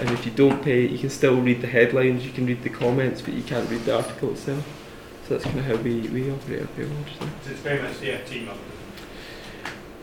and 0.00 0.10
if 0.10 0.24
you 0.24 0.32
don't 0.32 0.62
pay, 0.62 0.86
you 0.86 0.98
can 0.98 1.10
still 1.10 1.40
read 1.40 1.60
the 1.60 1.66
headlines, 1.66 2.24
you 2.24 2.32
can 2.32 2.46
read 2.46 2.62
the 2.62 2.70
comments, 2.70 3.20
but 3.20 3.34
you 3.34 3.42
can't 3.42 3.68
read 3.70 3.84
the 3.84 3.96
article 3.96 4.30
itself. 4.30 4.64
So 5.26 5.34
that's 5.34 5.44
kind 5.44 5.58
of 5.58 5.64
how 5.66 5.76
we, 5.76 6.00
we 6.08 6.30
operate 6.30 6.62
our 6.62 6.66
paywall. 6.68 7.04
just. 7.06 7.18
So 7.18 7.50
it's 7.50 7.60
very 7.60 7.82
much 7.82 7.98
the 7.98 8.10
FT 8.10 8.46
model. 8.46 8.60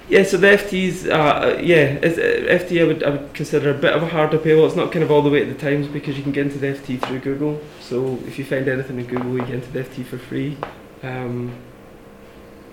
Yeah, 0.07 0.21
so 0.21 0.37
the 0.37 0.47
FT's, 0.47 1.07
uh, 1.07 1.59
yeah, 1.63 1.97
it's, 2.01 2.19
uh, 2.19 2.63
FT 2.63 2.81
I 2.81 2.83
would, 2.83 3.03
I 3.03 3.09
would 3.09 3.33
consider 3.33 3.71
a 3.71 3.73
bit 3.73 3.93
of 3.93 4.03
a 4.03 4.07
harder 4.07 4.37
paywall. 4.37 4.67
It's 4.67 4.75
not 4.75 4.91
kind 4.91 5.03
of 5.03 5.09
all 5.09 5.23
the 5.23 5.31
way 5.31 5.41
at 5.41 5.47
the 5.47 5.59
Times 5.59 5.87
because 5.87 6.15
you 6.15 6.21
can 6.21 6.31
get 6.31 6.45
into 6.45 6.59
the 6.59 6.67
FT 6.67 7.01
through 7.01 7.19
Google. 7.19 7.59
So 7.81 8.19
if 8.27 8.37
you 8.37 8.45
find 8.45 8.67
anything 8.67 8.99
in 8.99 9.07
Google, 9.07 9.33
you 9.33 9.39
get 9.39 9.55
into 9.55 9.71
the 9.71 9.83
FT 9.83 10.05
for 10.05 10.19
free. 10.19 10.57
Um, 11.01 11.55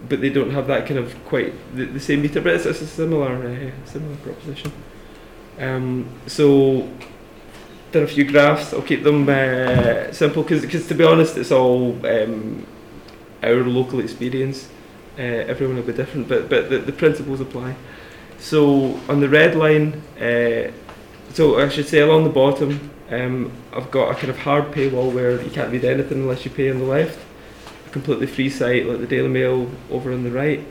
but 0.09 0.21
they 0.21 0.29
don't 0.29 0.51
have 0.51 0.67
that 0.67 0.87
kind 0.87 0.99
of 0.99 1.15
quite 1.25 1.55
the, 1.75 1.87
the 1.87 2.01
same 2.01 2.21
meter, 2.21 2.41
but 2.43 2.55
it's, 2.55 2.67
it's 2.67 2.83
a 2.83 2.87
similar, 2.87 3.35
uh, 3.35 3.87
similar 3.87 4.17
proposition. 4.17 4.73
Um, 5.63 6.09
so 6.27 6.89
done 7.93 8.03
a 8.03 8.07
few 8.09 8.25
graphs. 8.25 8.75
I'll 8.75 8.83
keep 8.83 9.05
them 9.05 9.29
uh, 9.29 10.13
simple 10.13 10.43
because 10.43 10.89
to 10.89 10.95
be 10.95 11.05
honest, 11.05 11.37
it's 11.37 11.53
all 11.53 12.05
um, 12.05 12.67
our 13.43 13.63
local 13.63 14.01
experience. 14.01 14.69
Uh, 15.17 15.23
everyone 15.23 15.77
will 15.77 15.85
be 15.85 15.93
different, 15.93 16.27
but 16.29 16.49
but 16.49 16.69
the, 16.69 16.79
the 16.79 16.93
principles 16.93 17.41
apply. 17.41 17.77
So 18.39 18.99
on 19.09 19.21
the 19.21 19.29
red 19.29 19.55
line, 19.55 20.03
uh, 20.21 20.73
so 21.33 21.61
I 21.61 21.69
should 21.69 21.87
say 21.87 22.01
along 22.01 22.25
the 22.25 22.31
bottom, 22.31 22.91
um, 23.11 23.53
I've 23.73 23.91
got 23.93 24.11
a 24.11 24.15
kind 24.15 24.31
of 24.31 24.39
hard 24.39 24.73
paywall 24.73 25.13
where 25.13 25.41
you 25.41 25.51
can't 25.51 25.71
read 25.71 25.85
anything 25.85 26.23
unless 26.23 26.45
you 26.45 26.51
pay 26.51 26.71
on 26.73 26.79
the 26.79 26.87
left. 26.87 27.21
A 27.87 27.91
completely 27.91 28.27
free 28.27 28.51
site 28.51 28.87
like 28.87 28.99
the 28.99 29.07
Daily 29.07 29.29
Mail 29.29 29.71
over 29.93 30.13
on 30.13 30.25
the 30.25 30.33
right, 30.33 30.67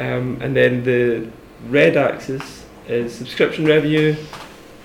um, 0.00 0.38
and 0.40 0.56
then 0.56 0.82
the 0.82 1.30
red 1.68 1.96
axis 1.96 2.65
is 2.88 3.14
subscription 3.14 3.66
revenue. 3.66 4.16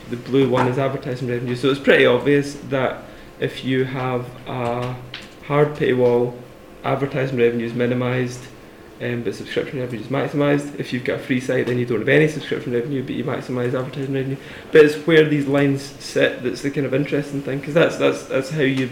The 0.10 0.18
blue 0.18 0.50
one 0.50 0.68
is 0.68 0.78
advertising 0.78 1.28
revenue. 1.28 1.56
So 1.56 1.70
it's 1.70 1.80
pretty 1.80 2.06
obvious 2.06 2.56
that 2.70 3.04
if 3.40 3.64
you 3.64 3.86
have 3.86 4.30
a 4.48 4.96
hard 5.48 5.76
paywall, 5.76 6.38
advertising 6.84 7.38
revenue 7.38 7.66
is 7.66 7.74
minimised, 7.74 8.48
um, 9.02 9.24
but 9.24 9.34
subscription 9.34 9.80
revenue 9.80 10.02
is 10.02 10.08
maximised. 10.08 10.80
If 10.80 10.94
you've 10.94 11.04
got 11.04 11.20
a 11.20 11.24
free 11.24 11.40
site, 11.40 11.66
then 11.66 11.80
you 11.80 11.86
don't 11.86 12.00
have 12.00 12.10
any 12.10 12.28
subscription 12.28 12.74
revenue, 12.74 13.04
but 13.04 13.16
you 13.16 13.24
maximise 13.24 13.74
advertising 13.74 14.14
revenue. 14.14 14.38
But 14.72 14.86
it's 14.86 14.96
where 15.08 15.28
these 15.28 15.48
lines 15.48 15.82
sit 15.82 16.44
that's 16.44 16.62
the 16.62 16.72
kind 16.72 16.86
of 16.86 16.94
interesting 16.94 17.42
thing, 17.42 17.60
because 17.60 17.74
that's 17.74 17.98
that's 17.98 18.24
that's 18.26 18.52
how 18.52 18.62
you 18.62 18.90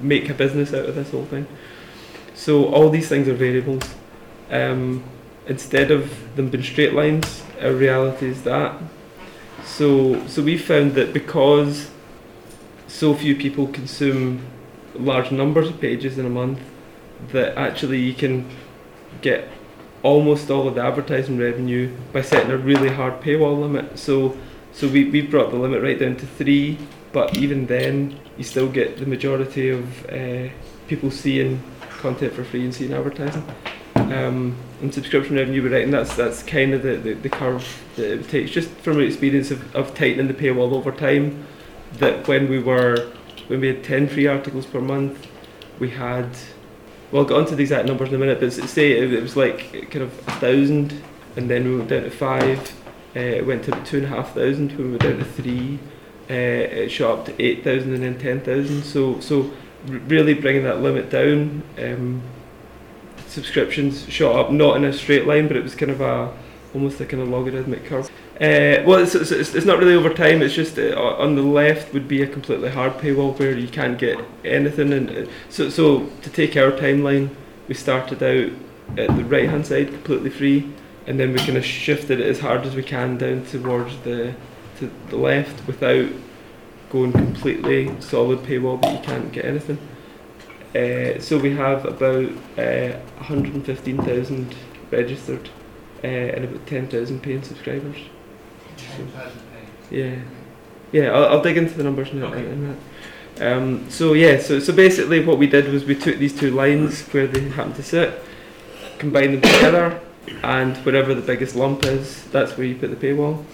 make 0.00 0.30
a 0.30 0.34
business 0.34 0.72
out 0.72 0.86
of 0.86 0.94
this 0.94 1.10
whole 1.10 1.26
thing. 1.26 1.46
So 2.34 2.66
all 2.66 2.88
these 2.88 3.08
things 3.08 3.28
are 3.28 3.34
variables. 3.34 3.82
Um, 4.50 5.04
instead 5.46 5.90
of 5.90 6.36
them 6.36 6.48
being 6.48 6.64
straight 6.64 6.94
lines, 6.94 7.42
our 7.60 7.72
reality 7.72 8.26
is 8.26 8.42
that. 8.42 8.80
So 9.64 10.26
so 10.26 10.42
we 10.42 10.58
found 10.58 10.94
that 10.94 11.12
because 11.12 11.90
so 12.88 13.14
few 13.14 13.36
people 13.36 13.66
consume 13.68 14.44
large 14.94 15.30
numbers 15.30 15.68
of 15.68 15.80
pages 15.80 16.18
in 16.18 16.26
a 16.26 16.30
month, 16.30 16.60
that 17.32 17.56
actually 17.56 18.00
you 18.00 18.14
can 18.14 18.48
get 19.22 19.48
almost 20.02 20.50
all 20.50 20.66
of 20.66 20.74
the 20.74 20.82
advertising 20.82 21.38
revenue 21.38 21.94
by 22.12 22.22
setting 22.22 22.50
a 22.50 22.56
really 22.56 22.88
hard 22.88 23.20
paywall 23.20 23.60
limit. 23.60 23.98
So 23.98 24.36
so 24.72 24.88
we 24.88 25.10
we 25.10 25.22
brought 25.22 25.50
the 25.50 25.56
limit 25.56 25.82
right 25.82 25.98
down 25.98 26.16
to 26.16 26.26
three, 26.26 26.78
but 27.12 27.36
even 27.36 27.66
then 27.66 28.18
you 28.36 28.44
still 28.44 28.68
get 28.68 28.98
the 28.98 29.06
majority 29.06 29.70
of 29.70 30.06
uh, 30.06 30.48
people 30.88 31.10
seeing 31.10 31.62
content 32.00 32.32
for 32.32 32.44
free 32.44 32.64
and 32.64 32.74
seeing 32.74 32.92
advertising. 32.92 33.44
Um, 34.12 34.56
and 34.80 34.92
subscription 34.92 35.36
revenue, 35.36 35.62
we're 35.62 35.72
right, 35.72 35.84
and 35.84 35.92
that's 35.92 36.16
that's 36.16 36.42
kind 36.42 36.72
of 36.72 36.82
the, 36.82 36.96
the, 36.96 37.12
the 37.14 37.28
curve 37.28 37.82
that 37.96 38.20
it 38.20 38.28
takes. 38.28 38.50
Just 38.50 38.70
from 38.70 38.96
our 38.96 39.02
experience 39.02 39.50
of, 39.50 39.74
of 39.76 39.94
tightening 39.94 40.26
the 40.26 40.34
paywall 40.34 40.72
over 40.72 40.90
time, 40.90 41.46
that 41.94 42.26
when 42.26 42.48
we 42.48 42.58
were 42.58 43.12
when 43.48 43.60
we 43.60 43.68
had 43.68 43.84
ten 43.84 44.08
free 44.08 44.26
articles 44.26 44.66
per 44.66 44.80
month, 44.80 45.26
we 45.78 45.90
had 45.90 46.28
well, 47.10 47.22
I'll 47.22 47.28
get 47.28 47.36
onto 47.36 47.56
the 47.56 47.62
exact 47.62 47.86
numbers 47.86 48.08
in 48.10 48.14
a 48.14 48.18
minute, 48.18 48.40
but 48.40 48.52
say 48.52 48.92
it, 48.92 49.12
it 49.12 49.22
was 49.22 49.36
like 49.36 49.90
kind 49.90 50.04
of 50.04 50.28
a 50.28 50.32
thousand, 50.32 51.02
and 51.36 51.50
then 51.50 51.64
we 51.64 51.76
went 51.76 51.90
down 51.90 52.02
to 52.02 52.10
five. 52.10 52.76
Uh, 53.16 53.42
went 53.44 53.64
to 53.64 53.72
two 53.84 53.96
and 53.96 54.06
a 54.06 54.08
half 54.08 54.34
thousand 54.34 54.70
when 54.78 54.84
we 54.84 54.90
went 54.90 55.02
down 55.02 55.18
to 55.18 55.24
three. 55.24 55.80
Uh, 56.30 56.84
it 56.84 56.88
shot 56.90 57.18
up 57.18 57.26
to 57.26 57.42
eight 57.42 57.64
thousand 57.64 57.92
and 57.92 58.04
then 58.04 58.18
ten 58.18 58.40
thousand. 58.40 58.84
So 58.84 59.18
so 59.18 59.50
really 59.86 60.34
bringing 60.34 60.62
that 60.64 60.80
limit 60.80 61.10
down. 61.10 61.62
Um, 61.76 62.22
subscriptions 63.30 64.08
shot 64.08 64.36
up, 64.36 64.50
not 64.50 64.76
in 64.76 64.84
a 64.84 64.92
straight 64.92 65.26
line, 65.26 65.48
but 65.48 65.56
it 65.56 65.62
was 65.62 65.74
kind 65.74 65.90
of 65.90 66.00
a 66.00 66.32
almost 66.74 67.00
a 67.00 67.06
kind 67.06 67.22
of 67.22 67.28
logarithmic 67.28 67.84
curve. 67.84 68.08
Uh, 68.36 68.82
well, 68.86 68.94
it's, 68.94 69.14
it's, 69.14 69.54
it's 69.54 69.66
not 69.66 69.78
really 69.78 69.94
over 69.94 70.12
time. 70.12 70.40
It's 70.40 70.54
just 70.54 70.78
uh, 70.78 70.94
on 71.18 71.34
the 71.34 71.42
left 71.42 71.92
would 71.92 72.08
be 72.08 72.22
a 72.22 72.26
completely 72.26 72.70
hard 72.70 72.94
paywall 72.94 73.38
where 73.38 73.56
you 73.56 73.68
can't 73.68 73.98
get 73.98 74.18
anything. 74.44 74.92
And 74.92 75.10
uh, 75.10 75.30
so, 75.48 75.68
so 75.68 76.06
to 76.22 76.30
take 76.30 76.56
our 76.56 76.70
timeline, 76.70 77.30
we 77.68 77.74
started 77.74 78.22
out 78.22 78.52
at 78.98 79.16
the 79.16 79.24
right 79.24 79.48
hand 79.48 79.66
side 79.66 79.88
completely 79.88 80.30
free, 80.30 80.72
and 81.06 81.18
then 81.18 81.32
we 81.32 81.38
kind 81.38 81.56
of 81.56 81.64
shifted 81.64 82.20
it 82.20 82.26
as 82.26 82.40
hard 82.40 82.64
as 82.66 82.74
we 82.74 82.82
can 82.82 83.18
down 83.18 83.44
towards 83.46 83.98
the 84.00 84.34
to 84.78 84.90
the 85.08 85.16
left 85.16 85.66
without 85.66 86.10
going 86.88 87.12
completely 87.12 87.94
solid 88.00 88.40
paywall, 88.40 88.80
but 88.80 88.92
you 88.92 88.98
can't 89.00 89.32
get 89.32 89.44
anything. 89.44 89.78
Uh, 90.74 91.18
so 91.20 91.36
we 91.38 91.54
have 91.56 91.84
about 91.84 92.30
uh, 92.56 92.96
115,000 93.18 94.54
registered 94.90 95.48
uh, 96.04 96.06
and 96.06 96.44
about 96.44 96.66
10,000 96.66 97.20
paying 97.20 97.42
subscribers. 97.42 97.96
Yeah, 99.90 100.16
yeah. 100.92 101.10
I'll, 101.10 101.26
I'll 101.26 101.42
dig 101.42 101.56
into 101.56 101.74
the 101.74 101.82
numbers 101.82 102.10
in, 102.10 102.22
Okay. 102.22 102.46
in 102.46 102.68
that. 102.68 102.76
Um, 103.40 103.90
so 103.90 104.12
yeah, 104.12 104.38
so 104.38 104.60
so 104.60 104.72
basically 104.72 105.24
what 105.24 105.38
we 105.38 105.46
did 105.46 105.72
was 105.72 105.84
we 105.84 105.94
took 105.94 106.18
these 106.18 106.38
two 106.38 106.50
lines 106.50 107.02
where 107.12 107.26
they 107.26 107.40
happen 107.48 107.72
to 107.74 107.82
sit, 107.82 108.22
combined 108.98 109.34
them 109.34 109.40
together, 109.40 110.00
and 110.42 110.76
wherever 110.78 111.14
the 111.14 111.22
biggest 111.22 111.56
lump 111.56 111.84
is, 111.84 112.24
that's 112.26 112.56
where 112.56 112.66
you 112.66 112.76
put 112.76 112.90
the 112.90 112.96
paywall. 112.96 113.44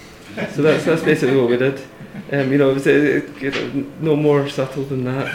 So 0.55 0.63
that's 0.63 0.85
that's 0.85 1.03
basically 1.03 1.37
what 1.37 1.49
we 1.51 1.57
did. 1.57 1.81
Um, 2.33 2.51
you 2.51 2.59
know, 2.59 2.71
it 2.71 2.75
was 2.75 2.87
you 2.87 3.51
know, 3.51 3.87
no 4.01 4.17
more 4.17 4.49
subtle 4.49 4.85
than 4.85 5.05
that. 5.05 5.27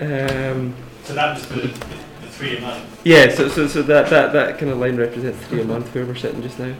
um, 0.00 0.74
So 1.04 1.14
that 1.14 1.34
was 1.34 1.46
the, 1.48 1.60
the 1.62 2.28
three 2.28 2.56
a 2.56 2.60
month. 2.60 3.00
yeah, 3.04 3.28
so, 3.34 3.48
so, 3.48 3.66
so 3.66 3.82
that, 3.82 4.08
that, 4.10 4.32
that 4.32 4.58
kind 4.58 4.70
of 4.70 4.78
line 4.78 4.96
represents 4.96 5.38
three 5.46 5.60
a 5.60 5.64
month 5.72 5.94
where 5.94 6.04
we're 6.06 6.14
sitting 6.14 6.42
just 6.42 6.58
now. 6.58 6.74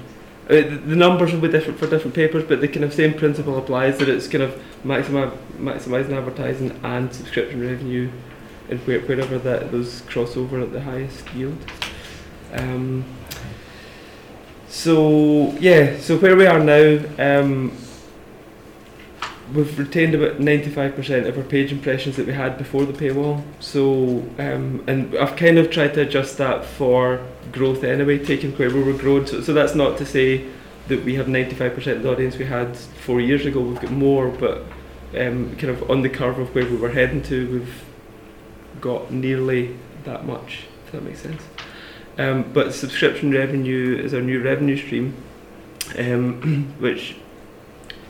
Uh, 0.48 0.54
the, 0.54 0.80
the 0.86 0.96
numbers 0.96 1.32
will 1.32 1.40
be 1.40 1.48
different 1.48 1.78
for 1.78 1.86
different 1.88 2.14
papers, 2.14 2.44
but 2.44 2.60
the 2.60 2.68
kind 2.68 2.84
of 2.84 2.94
same 2.94 3.14
principle 3.14 3.58
applies 3.58 3.98
that 3.98 4.08
it's 4.08 4.28
kind 4.28 4.42
of 4.44 4.60
maximi- 4.84 5.36
maximising 5.58 6.16
advertising 6.16 6.78
and 6.84 7.12
subscription 7.12 7.60
revenue 7.60 8.10
and 8.70 8.78
where, 8.86 9.00
wherever 9.00 9.38
that 9.38 9.70
those 9.72 10.02
cross 10.02 10.36
over 10.36 10.60
at 10.60 10.72
the 10.72 10.80
highest 10.80 11.32
yield. 11.34 11.58
Um, 12.52 13.04
so 14.76 15.52
yeah, 15.58 15.98
so 15.98 16.18
where 16.18 16.36
we 16.36 16.46
are 16.46 16.58
now, 16.58 17.00
um, 17.18 17.72
we've 19.54 19.78
retained 19.78 20.14
about 20.14 20.38
ninety-five 20.38 20.94
percent 20.94 21.26
of 21.26 21.38
our 21.38 21.44
page 21.44 21.72
impressions 21.72 22.16
that 22.16 22.26
we 22.26 22.34
had 22.34 22.58
before 22.58 22.84
the 22.84 22.92
paywall. 22.92 23.42
So 23.58 24.22
um, 24.38 24.84
and 24.86 25.16
I've 25.16 25.34
kind 25.36 25.56
of 25.58 25.70
tried 25.70 25.94
to 25.94 26.02
adjust 26.02 26.36
that 26.38 26.64
for 26.64 27.26
growth 27.52 27.84
anyway, 27.84 28.18
taking 28.18 28.52
where 28.58 28.70
we 28.70 28.82
were 28.82 28.92
growing. 28.92 29.26
So, 29.26 29.40
so 29.40 29.54
that's 29.54 29.74
not 29.74 29.96
to 29.98 30.04
say 30.04 30.44
that 30.88 31.04
we 31.04 31.14
have 31.14 31.26
ninety-five 31.26 31.74
percent 31.74 31.96
of 31.98 32.02
the 32.02 32.12
audience 32.12 32.36
we 32.36 32.44
had 32.44 32.76
four 32.76 33.20
years 33.20 33.46
ago. 33.46 33.60
We've 33.60 33.80
got 33.80 33.92
more, 33.92 34.28
but 34.28 34.58
um, 35.16 35.56
kind 35.56 35.70
of 35.70 35.90
on 35.90 36.02
the 36.02 36.10
curve 36.10 36.38
of 36.38 36.54
where 36.54 36.66
we 36.66 36.76
were 36.76 36.90
heading 36.90 37.22
to, 37.22 37.50
we've 37.50 37.84
got 38.80 39.10
nearly 39.10 39.74
that 40.04 40.26
much. 40.26 40.64
If 40.84 40.92
that 40.92 41.02
makes 41.02 41.22
sense. 41.22 41.42
Um, 42.18 42.50
but 42.52 42.72
subscription 42.72 43.30
revenue 43.30 44.00
is 44.02 44.14
our 44.14 44.22
new 44.22 44.42
revenue 44.42 44.76
stream, 44.76 45.14
um, 45.98 46.74
which 46.78 47.16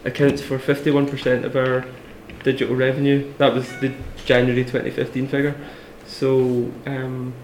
accounts 0.04 0.40
for 0.40 0.58
51% 0.58 1.44
of 1.44 1.56
our 1.56 1.84
digital 2.44 2.76
revenue. 2.76 3.32
That 3.38 3.52
was 3.52 3.68
the 3.80 3.92
January 4.24 4.64
2015 4.64 5.28
figure. 5.28 5.56
So, 6.06 6.72
um, 6.86 7.34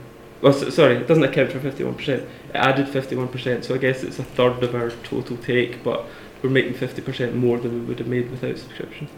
well, 0.40 0.52
so, 0.52 0.70
sorry, 0.70 0.96
it 0.96 1.08
doesn't 1.08 1.24
account 1.24 1.50
for 1.50 1.58
51%. 1.58 2.08
It 2.08 2.28
added 2.54 2.86
51%, 2.86 3.64
so 3.64 3.74
I 3.74 3.78
guess 3.78 4.04
it's 4.04 4.20
a 4.20 4.24
third 4.24 4.62
of 4.62 4.74
our 4.74 4.90
total 5.02 5.36
take, 5.38 5.82
but 5.82 6.06
we're 6.42 6.50
making 6.50 6.74
50% 6.74 7.34
more 7.34 7.58
than 7.58 7.72
we 7.72 7.80
would 7.80 7.98
have 7.98 8.08
made 8.08 8.30
without 8.30 8.58
subscription. 8.58 9.08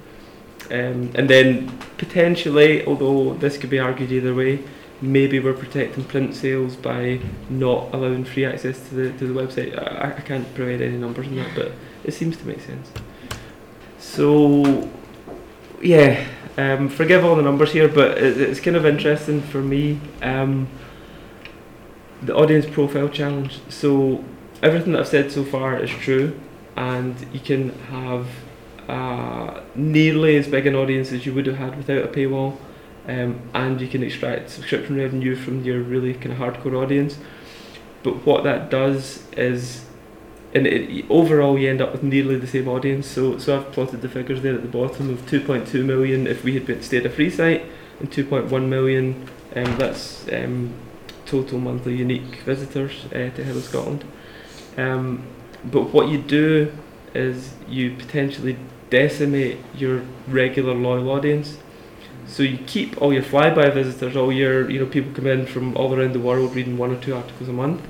Um, 0.70 1.12
and 1.14 1.28
then 1.28 1.78
potentially, 1.98 2.87
although 2.87 3.35
this 3.35 3.59
could 3.59 3.70
be 3.70 3.78
argued 3.78 4.12
either 4.12 4.35
way, 4.35 4.64
maybe 5.00 5.40
we're 5.40 5.54
protecting 5.54 6.04
print 6.04 6.35
sales 6.35 6.76
by 6.76 7.20
not 7.50 7.92
allowing 7.92 8.24
free 8.24 8.44
access 8.44 8.88
to 8.88 8.94
the 8.94 9.18
to 9.18 9.33
the 9.33 9.40
website. 9.40 9.76
I, 9.78 10.16
I 10.16 10.20
can't 10.20 10.52
provide 10.54 10.80
any 10.80 10.96
numbers 10.96 11.26
on 11.26 11.37
that, 11.37 11.54
but 11.54 11.72
it 12.04 12.12
seems 12.12 12.37
to 12.38 12.46
make 12.46 12.61
sense. 12.61 12.90
So, 13.98 14.88
yeah, 15.83 16.26
um, 16.57 16.88
forgive 16.88 17.24
all 17.24 17.37
the 17.37 17.42
numbers 17.42 17.72
here, 17.72 17.88
but 17.88 18.18
it, 18.18 18.40
it's 18.40 18.61
kind 18.61 18.76
of 18.76 18.87
interesting 18.87 19.40
for 19.42 19.61
me. 19.61 20.00
Um, 20.22 20.68
the 22.22 22.35
audience 22.35 22.66
profile 22.66 23.09
challenge. 23.09 23.61
So 23.68 24.24
everything 24.62 24.92
that 24.92 25.00
I've 25.00 25.09
said 25.09 25.33
so 25.33 25.44
far 25.44 25.78
is 25.78 25.90
true, 25.90 26.38
and 26.76 27.14
you 27.33 27.40
can 27.40 27.70
have 27.90 28.26
uh, 28.88 29.61
nearly 29.74 30.37
as 30.37 30.48
big 30.48 30.66
an 30.66 30.74
audience 30.74 31.12
as 31.12 31.26
you 31.26 31.35
would 31.35 31.46
have 31.46 31.57
had 31.57 31.76
without 31.76 32.04
a 32.04 32.09
paywall, 32.09 32.57
um, 33.06 33.40
and 33.52 33.80
you 33.80 33.88
can 33.88 34.02
extract 34.02 34.50
subscription 34.50 34.96
revenue 34.96 35.36
from 35.36 35.62
your 35.62 35.80
really 35.80 36.14
kind 36.14 36.32
of 36.32 36.38
hardcore 36.38 36.82
audience. 36.82 37.18
But 38.02 38.26
what 38.26 38.44
that 38.44 38.70
does 38.70 39.24
is, 39.32 39.84
and 40.54 40.66
it, 40.66 41.06
overall, 41.10 41.58
you 41.58 41.70
end 41.70 41.80
up 41.80 41.92
with 41.92 42.02
nearly 42.02 42.36
the 42.36 42.46
same 42.46 42.68
audience. 42.68 43.06
So, 43.06 43.38
so 43.38 43.58
I've 43.58 43.72
plotted 43.72 44.02
the 44.02 44.08
figures 44.08 44.42
there 44.42 44.54
at 44.54 44.62
the 44.62 44.68
bottom 44.68 45.10
of 45.10 45.26
2.2 45.26 45.84
million 45.84 46.26
if 46.26 46.44
we 46.44 46.54
had 46.54 46.66
been 46.66 46.82
stayed 46.82 47.06
a 47.06 47.10
free 47.10 47.30
site, 47.30 47.64
and 48.00 48.10
2.1 48.10 48.68
million. 48.68 49.28
Um, 49.56 49.76
that's 49.78 50.26
um, 50.32 50.74
total 51.26 51.58
monthly 51.58 51.96
unique 51.96 52.36
visitors 52.44 53.06
uh, 53.06 53.30
to 53.34 53.44
Herald 53.44 53.64
Scotland. 53.64 54.04
Um, 54.76 55.26
but 55.64 55.92
what 55.92 56.08
you 56.08 56.18
do 56.18 56.72
is 57.14 57.54
you 57.68 57.94
potentially 57.94 58.56
decimate 58.90 59.58
your 59.76 60.02
regular 60.28 60.74
loyal 60.74 61.10
audience. 61.10 61.58
So 62.26 62.42
you 62.42 62.58
keep 62.58 63.00
all 63.00 63.12
your 63.12 63.22
flyby 63.22 63.72
visitors, 63.72 64.16
all 64.16 64.32
your 64.32 64.70
you 64.70 64.80
know 64.80 64.87
people 64.87 65.12
come 65.12 65.26
in 65.26 65.46
from 65.46 65.76
all 65.76 65.94
around 65.94 66.12
the 66.12 66.20
world 66.20 66.54
reading 66.54 66.78
one 66.78 66.90
or 66.90 67.00
two 67.00 67.14
articles 67.14 67.48
a 67.48 67.52
month. 67.52 67.87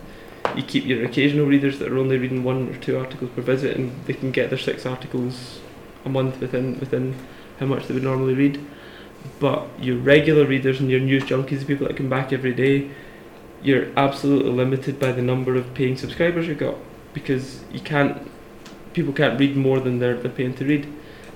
You 0.57 0.63
keep 0.63 0.85
your 0.85 1.05
occasional 1.05 1.47
readers 1.47 1.79
that 1.79 1.91
are 1.91 1.99
only 1.99 2.19
reading 2.19 2.45
one 2.45 2.69
or 2.69 2.77
two 2.77 2.99
articles 2.99 3.31
per 3.35 3.43
visit, 3.43 3.77
and 3.77 3.93
they 4.07 4.13
can 4.13 4.31
get 4.31 4.51
their 4.51 4.59
six 4.59 4.85
articles 4.87 5.61
a 6.05 6.09
month 6.09 6.41
within 6.41 6.79
within 6.81 7.17
how 7.59 7.67
much 7.67 7.87
they 7.87 7.95
would 7.95 8.03
normally 8.03 8.35
read. 8.35 8.65
But 9.41 9.67
your 9.81 9.97
regular 9.97 10.45
readers 10.45 10.81
and 10.81 10.91
your 10.91 11.01
news 11.01 11.25
junkies, 11.25 11.61
the 11.61 11.65
people 11.65 11.87
that 11.87 11.97
come 11.97 12.11
back 12.11 12.33
every 12.33 12.53
day, 12.53 12.91
you're 13.63 13.87
absolutely 13.97 14.53
limited 14.53 15.01
by 15.01 15.13
the 15.13 15.23
number 15.23 15.57
of 15.57 15.73
paying 15.75 15.97
subscribers 15.97 16.47
you've 16.47 16.59
got 16.59 16.77
because 17.15 17.65
you 17.73 17.81
can't 17.81 18.31
people 18.93 19.13
can't 19.13 19.41
read 19.41 19.57
more 19.57 19.81
than 19.81 19.99
they're, 19.99 20.17
they're 20.17 20.31
paying 20.31 20.55
to 20.55 20.65
read 20.65 20.93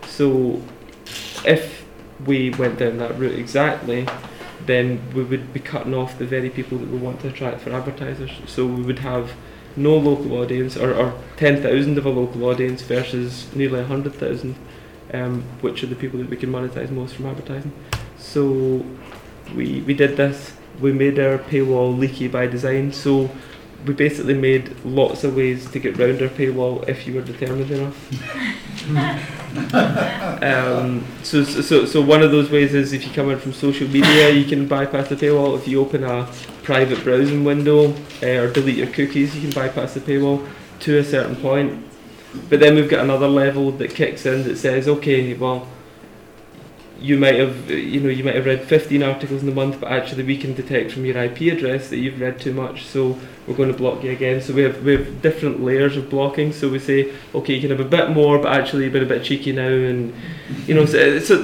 so 0.07 0.63
if 1.45 1.78
we 2.27 2.51
went 2.51 2.79
down 2.79 2.99
that 2.99 3.19
route 3.19 3.39
exactly 3.39 4.07
then 4.67 5.01
we 5.15 5.23
would 5.23 5.53
be 5.53 5.61
cutting 5.61 5.95
off 5.95 6.19
the 6.19 6.27
very 6.27 6.51
people 6.51 6.79
that 6.79 6.89
we 6.89 6.99
want 6.99 7.21
to 7.21 7.29
attract 7.29 7.61
for 7.61 7.71
advertisers. 7.71 8.31
So 8.47 8.67
we 8.67 8.83
would 8.83 8.99
have 9.01 9.33
no 9.77 9.97
local 9.97 10.33
audience 10.39 10.77
or, 10.77 10.95
or 10.95 11.15
10,000 11.37 11.97
of 11.97 12.05
a 12.05 12.11
local 12.11 12.45
audience 12.45 12.83
versus 12.83 13.53
nearly 13.55 13.81
100,000 13.81 14.57
um, 15.15 15.43
which 15.61 15.83
are 15.83 15.87
the 15.87 15.95
people 15.95 16.19
that 16.19 16.29
we 16.29 16.37
can 16.37 16.51
monetize 16.51 16.91
most 16.91 17.15
from 17.15 17.27
advertising. 17.27 17.73
So 18.19 18.85
we, 19.55 19.81
we 19.83 19.95
did 19.95 20.17
this. 20.17 20.53
We 20.81 20.93
made 20.93 21.19
our 21.19 21.39
paywall 21.39 21.97
leaky 21.99 22.29
by 22.29 22.47
design. 22.47 22.93
So 22.93 23.31
we 23.87 23.95
basically 23.95 24.35
made 24.35 24.75
lots 24.85 25.25
of 25.25 25.37
ways 25.37 25.71
to 25.71 25.79
get 25.79 25.97
round 25.99 26.21
our 26.21 26.29
paywall 26.29 26.87
if 26.89 27.07
you 27.07 27.15
were 27.15 27.23
determined 27.23 27.71
enough. 27.71 27.97
um, 30.43 31.05
so, 31.23 31.45
so, 31.45 31.85
so, 31.85 32.01
one 32.03 32.23
of 32.23 32.31
those 32.31 32.51
ways 32.51 32.75
is 32.75 32.93
if 32.93 33.07
you 33.07 33.13
come 33.13 33.31
in 33.31 33.39
from 33.39 33.53
social 33.53 33.89
media, 33.89 34.31
you 34.31 34.45
can 34.45 34.67
bypass 34.67 35.09
the 35.09 35.17
paywall. 35.17 35.57
If 35.57 35.69
you 35.69 35.81
open 35.81 36.05
a 36.05 36.29
private 36.63 37.03
browsing 37.05 37.45
window 37.45 37.95
uh, 38.23 38.43
or 38.43 38.53
delete 38.53 38.77
your 38.77 38.89
cookies, 38.89 39.35
you 39.35 39.43
can 39.43 39.51
bypass 39.51 39.95
the 39.95 40.01
paywall 40.01 40.47
to 40.81 40.99
a 40.99 41.05
certain 41.05 41.37
point. 41.37 41.85
But 42.51 42.61
then 42.61 42.75
we've 42.75 42.91
got 42.91 43.05
another 43.05 43.29
level 43.29 43.71
that 43.73 43.95
kicks 43.95 44.27
in 44.27 44.43
that 44.45 44.59
says, 44.59 44.87
okay, 44.89 45.35
well, 45.35 45.67
you 47.01 47.17
might 47.17 47.37
have 47.37 47.71
you 47.71 48.01
know 48.01 48.09
you 48.09 48.25
might 48.25 48.35
have 48.35 48.47
read 48.47 48.63
15 48.63 49.03
articles 49.03 49.43
in 49.43 49.49
a 49.49 49.53
month 49.53 49.81
but 49.81 49.91
actually 49.93 50.25
we 50.25 50.37
can 50.37 50.55
detect 50.55 50.91
from 50.91 51.05
your 51.05 51.17
IP 51.17 51.43
address 51.53 51.91
that 51.91 51.99
you've 51.99 52.21
read 52.21 52.41
too 52.41 52.53
much 52.53 52.85
so 52.87 53.19
we're 53.49 53.57
going 53.57 53.73
to 53.73 53.77
block 53.77 54.05
you 54.05 54.11
again. 54.11 54.43
So 54.43 54.53
we 54.53 54.63
have 54.63 54.85
we 54.85 54.93
have 54.93 55.23
different 55.23 55.63
layers 55.63 55.97
of 55.97 56.11
blocking. 56.11 56.53
So 56.53 56.69
we 56.69 56.79
say 56.79 57.13
okay 57.35 57.55
you 57.55 57.61
can 57.61 57.71
have 57.71 57.81
a 57.81 57.89
bit 57.89 58.11
more 58.11 58.39
but 58.39 58.53
actually 58.53 58.85
you've 58.85 58.93
been 58.93 59.03
a 59.03 59.07
bit 59.07 59.25
cheeky 59.25 59.53
now 59.53 59.69
and 59.69 60.15
you 60.67 60.75
know 60.75 60.85
so, 60.85 61.19
so 61.19 61.37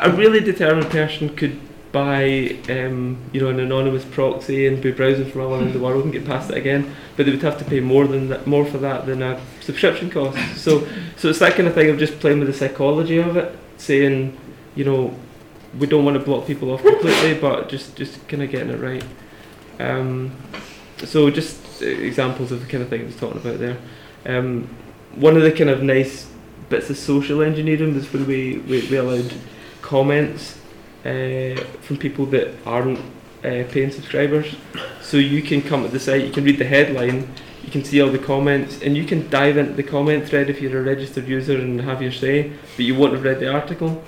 a 0.00 0.10
really 0.12 0.40
determined 0.40 0.90
person 0.90 1.34
could 1.34 1.58
buy 1.90 2.56
um, 2.70 3.18
you 3.32 3.40
know 3.40 3.48
an 3.48 3.60
anonymous 3.60 4.04
proxy 4.04 4.66
and 4.66 4.80
be 4.80 4.92
browsing 4.92 5.30
from 5.30 5.42
all 5.42 5.54
around 5.54 5.74
the 5.74 5.78
world 5.78 6.04
and 6.04 6.12
get 6.12 6.24
past 6.24 6.50
it 6.50 6.56
again 6.56 6.94
but 7.16 7.26
they 7.26 7.32
would 7.32 7.42
have 7.42 7.58
to 7.58 7.64
pay 7.66 7.80
more 7.80 8.06
than 8.06 8.30
that 8.30 8.46
more 8.46 8.64
for 8.64 8.78
that 8.78 9.04
than 9.04 9.20
a 9.22 9.40
subscription 9.60 10.10
cost. 10.10 10.38
So 10.56 10.86
so 11.16 11.28
it's 11.28 11.40
that 11.40 11.54
kind 11.54 11.66
of 11.66 11.74
thing 11.74 11.90
of 11.90 11.98
just 11.98 12.20
playing 12.20 12.38
with 12.38 12.48
the 12.48 12.54
psychology 12.54 13.18
of 13.18 13.36
it 13.36 13.58
saying 13.78 14.38
you 14.74 14.84
know, 14.84 15.14
we 15.78 15.86
don't 15.86 16.04
want 16.04 16.18
to 16.18 16.24
block 16.24 16.46
people 16.46 16.70
off 16.72 16.82
completely, 16.82 17.34
but 17.34 17.68
just 17.68 17.96
just 17.96 18.26
kind 18.28 18.42
of 18.42 18.50
getting 18.50 18.70
it 18.70 18.80
right. 18.80 19.04
Um, 19.78 20.36
so 20.98 21.30
just 21.30 21.82
uh, 21.82 21.86
examples 21.86 22.52
of 22.52 22.60
the 22.60 22.66
kind 22.66 22.82
of 22.82 22.88
thing 22.88 23.02
I 23.02 23.04
was 23.04 23.16
talking 23.16 23.40
about 23.40 23.58
there. 23.58 23.78
Um, 24.26 24.68
one 25.14 25.36
of 25.36 25.42
the 25.42 25.52
kind 25.52 25.70
of 25.70 25.82
nice 25.82 26.30
bits 26.68 26.90
of 26.90 26.96
social 26.96 27.42
engineering 27.42 27.94
was 27.94 28.10
when 28.12 28.26
we, 28.26 28.58
we, 28.58 28.86
we 28.88 28.96
allowed 28.96 29.32
comments 29.82 30.58
uh, 31.04 31.56
from 31.82 31.96
people 31.98 32.24
that 32.26 32.54
aren't 32.64 32.98
uh, 33.44 33.64
paying 33.70 33.90
subscribers. 33.90 34.54
So 35.00 35.16
you 35.16 35.42
can 35.42 35.60
come 35.62 35.82
to 35.82 35.88
the 35.88 36.00
site, 36.00 36.24
you 36.24 36.32
can 36.32 36.44
read 36.44 36.58
the 36.58 36.64
headline, 36.64 37.28
you 37.62 37.70
can 37.70 37.84
see 37.84 38.00
all 38.00 38.10
the 38.10 38.18
comments, 38.18 38.80
and 38.82 38.96
you 38.96 39.04
can 39.04 39.28
dive 39.28 39.56
into 39.56 39.72
the 39.72 39.82
comment 39.82 40.28
thread 40.28 40.48
if 40.48 40.60
you're 40.60 40.80
a 40.80 40.82
registered 40.82 41.28
user 41.28 41.58
and 41.58 41.80
have 41.80 42.00
your 42.00 42.12
say, 42.12 42.52
but 42.76 42.84
you 42.84 42.94
won't 42.94 43.12
have 43.12 43.24
read 43.24 43.40
the 43.40 43.52
article. 43.52 44.02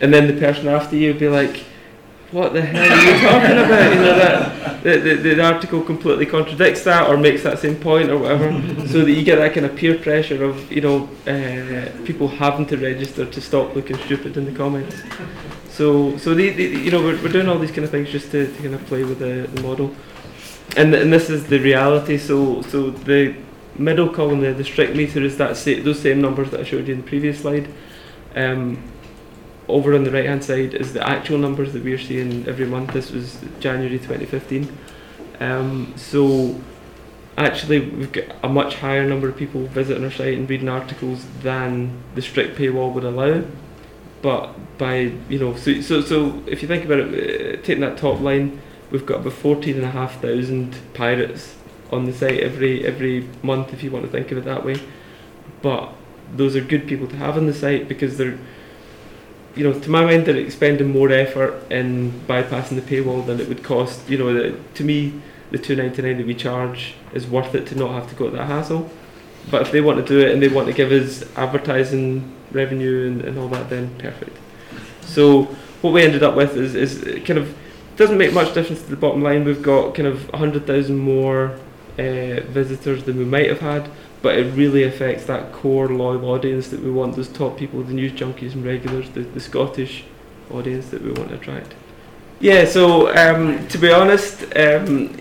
And 0.00 0.12
then 0.12 0.26
the 0.26 0.40
person 0.40 0.68
after 0.68 0.96
you 0.96 1.08
would 1.10 1.20
be 1.20 1.28
like, 1.28 1.64
what 2.32 2.52
the 2.52 2.62
hell 2.62 2.80
are 2.80 3.12
you 3.12 3.28
talking 3.28 3.58
about? 3.58 3.92
You 3.92 4.00
know 4.00 4.16
that 4.16 4.82
the, 4.84 4.98
the, 4.98 5.34
the 5.34 5.42
article 5.42 5.82
completely 5.82 6.26
contradicts 6.26 6.84
that 6.84 7.08
or 7.08 7.16
makes 7.16 7.42
that 7.42 7.58
same 7.58 7.76
point 7.76 8.08
or 8.08 8.18
whatever, 8.18 8.52
so 8.86 9.04
that 9.04 9.10
you 9.10 9.24
get 9.24 9.36
that 9.36 9.52
kind 9.52 9.66
of 9.66 9.74
peer 9.74 9.98
pressure 9.98 10.44
of 10.44 10.70
you 10.70 10.80
know 10.80 11.08
uh, 11.26 11.90
people 12.04 12.28
having 12.28 12.66
to 12.66 12.76
register 12.76 13.26
to 13.26 13.40
stop 13.40 13.74
looking 13.74 13.96
stupid 13.98 14.36
in 14.36 14.44
the 14.44 14.52
comments. 14.52 14.96
So 15.68 16.16
so 16.18 16.34
the, 16.34 16.50
the 16.50 16.62
you 16.62 16.90
know 16.92 17.02
we're, 17.02 17.20
we're 17.20 17.32
doing 17.32 17.48
all 17.48 17.58
these 17.58 17.72
kind 17.72 17.84
of 17.84 17.90
things 17.90 18.10
just 18.10 18.30
to, 18.30 18.46
to 18.46 18.62
kind 18.62 18.74
of 18.74 18.86
play 18.86 19.02
with 19.02 19.18
the, 19.18 19.48
the 19.52 19.62
model, 19.62 19.94
and 20.76 20.94
and 20.94 21.12
this 21.12 21.30
is 21.30 21.46
the 21.46 21.58
reality. 21.58 22.16
So 22.16 22.62
so 22.62 22.90
the 22.90 23.34
middle 23.76 24.08
column 24.08 24.40
there, 24.40 24.54
the 24.54 24.64
strict 24.64 24.94
meter 24.94 25.20
is 25.20 25.36
that 25.38 25.56
sa- 25.56 25.82
those 25.82 26.00
same 26.00 26.20
numbers 26.20 26.50
that 26.50 26.60
I 26.60 26.64
showed 26.64 26.86
you 26.86 26.94
in 26.94 27.00
the 27.00 27.08
previous 27.08 27.40
slide. 27.40 27.68
Um, 28.36 28.78
over 29.70 29.94
on 29.94 30.04
the 30.04 30.10
right 30.10 30.26
hand 30.26 30.44
side 30.44 30.74
is 30.74 30.92
the 30.92 31.06
actual 31.08 31.38
numbers 31.38 31.72
that 31.72 31.84
we're 31.84 31.98
seeing 31.98 32.46
every 32.46 32.66
month. 32.66 32.92
This 32.92 33.10
was 33.10 33.38
January 33.60 33.98
2015. 33.98 34.76
Um, 35.40 35.94
so 35.96 36.60
actually, 37.36 37.80
we've 37.80 38.12
got 38.12 38.24
a 38.42 38.48
much 38.48 38.76
higher 38.76 39.04
number 39.08 39.28
of 39.28 39.36
people 39.36 39.66
visiting 39.66 40.04
our 40.04 40.10
site 40.10 40.36
and 40.36 40.48
reading 40.48 40.68
articles 40.68 41.26
than 41.42 42.02
the 42.14 42.22
strict 42.22 42.58
paywall 42.58 42.92
would 42.92 43.04
allow. 43.04 43.42
But 44.22 44.78
by 44.78 45.12
you 45.28 45.38
know, 45.38 45.56
so 45.56 45.80
so, 45.80 46.00
so 46.02 46.42
if 46.46 46.62
you 46.62 46.68
think 46.68 46.84
about 46.84 47.00
it, 47.00 47.08
uh, 47.08 47.62
taking 47.62 47.80
that 47.80 47.96
top 47.96 48.20
line, 48.20 48.60
we've 48.90 49.06
got 49.06 49.20
about 49.20 49.32
14,500 49.32 50.76
pirates 50.94 51.56
on 51.90 52.04
the 52.04 52.12
site 52.12 52.40
every 52.40 52.86
every 52.86 53.28
month, 53.42 53.72
if 53.72 53.82
you 53.82 53.90
want 53.90 54.04
to 54.04 54.10
think 54.10 54.30
of 54.30 54.38
it 54.38 54.44
that 54.44 54.64
way. 54.64 54.76
But 55.62 55.92
those 56.32 56.54
are 56.54 56.60
good 56.60 56.86
people 56.86 57.06
to 57.08 57.16
have 57.16 57.36
on 57.36 57.46
the 57.46 57.54
site 57.54 57.88
because 57.88 58.18
they're 58.18 58.38
you 59.56 59.64
know, 59.64 59.78
to 59.78 59.90
my 59.90 60.04
mind, 60.04 60.26
they're 60.26 60.36
expending 60.36 60.90
more 60.90 61.10
effort 61.10 61.70
in 61.70 62.12
bypassing 62.26 62.76
the 62.76 62.82
paywall 62.82 63.26
than 63.26 63.40
it 63.40 63.48
would 63.48 63.62
cost. 63.62 64.08
You 64.08 64.18
know, 64.18 64.32
the, 64.32 64.58
to 64.74 64.84
me, 64.84 65.20
the 65.50 65.58
two 65.58 65.74
ninety 65.74 66.02
nine 66.02 66.18
that 66.18 66.26
we 66.26 66.34
charge 66.34 66.94
is 67.12 67.26
worth 67.26 67.54
it 67.54 67.66
to 67.68 67.74
not 67.74 67.92
have 67.92 68.08
to 68.08 68.14
go 68.14 68.30
to 68.30 68.36
that 68.36 68.46
hassle. 68.46 68.90
But 69.50 69.62
if 69.62 69.72
they 69.72 69.80
want 69.80 69.98
to 69.98 70.04
do 70.04 70.20
it 70.24 70.32
and 70.32 70.42
they 70.42 70.48
want 70.48 70.68
to 70.68 70.72
give 70.72 70.92
us 70.92 71.24
advertising 71.36 72.32
revenue 72.52 73.08
and, 73.08 73.22
and 73.22 73.38
all 73.38 73.48
that, 73.48 73.70
then 73.70 73.94
perfect. 73.98 74.36
So 75.00 75.44
what 75.80 75.92
we 75.92 76.02
ended 76.02 76.22
up 76.22 76.36
with 76.36 76.56
is, 76.56 76.74
is 76.74 77.02
kind 77.24 77.38
of 77.38 77.56
doesn't 77.96 78.18
make 78.18 78.32
much 78.32 78.54
difference 78.54 78.82
to 78.82 78.90
the 78.90 78.96
bottom 78.96 79.22
line. 79.22 79.44
We've 79.44 79.62
got 79.62 79.94
kind 79.94 80.06
of 80.06 80.30
hundred 80.30 80.66
thousand 80.66 80.98
more 80.98 81.58
uh, 81.98 82.40
visitors 82.48 83.04
than 83.04 83.18
we 83.18 83.24
might 83.24 83.48
have 83.48 83.60
had, 83.60 83.90
but 84.22 84.38
it 84.38 84.52
really 84.54 84.84
affects 84.84 85.24
that 85.26 85.52
core 85.52 85.88
loyal 85.88 86.24
audience 86.26 86.68
that 86.68 86.80
we 86.80 86.90
want, 86.90 87.16
those 87.16 87.28
top 87.28 87.56
people, 87.56 87.82
the 87.82 87.92
news 87.92 88.12
junkies 88.12 88.52
and 88.52 88.64
regulars, 88.64 89.08
the, 89.10 89.20
the 89.20 89.40
Scottish 89.40 90.04
audience 90.50 90.88
that 90.90 91.02
we 91.02 91.12
want 91.12 91.30
to 91.30 91.36
attract. 91.36 91.74
Yeah, 92.40 92.64
so 92.64 93.14
um, 93.16 93.66
to 93.68 93.78
be 93.78 93.92
honest, 93.92 94.44
um, 94.56 95.14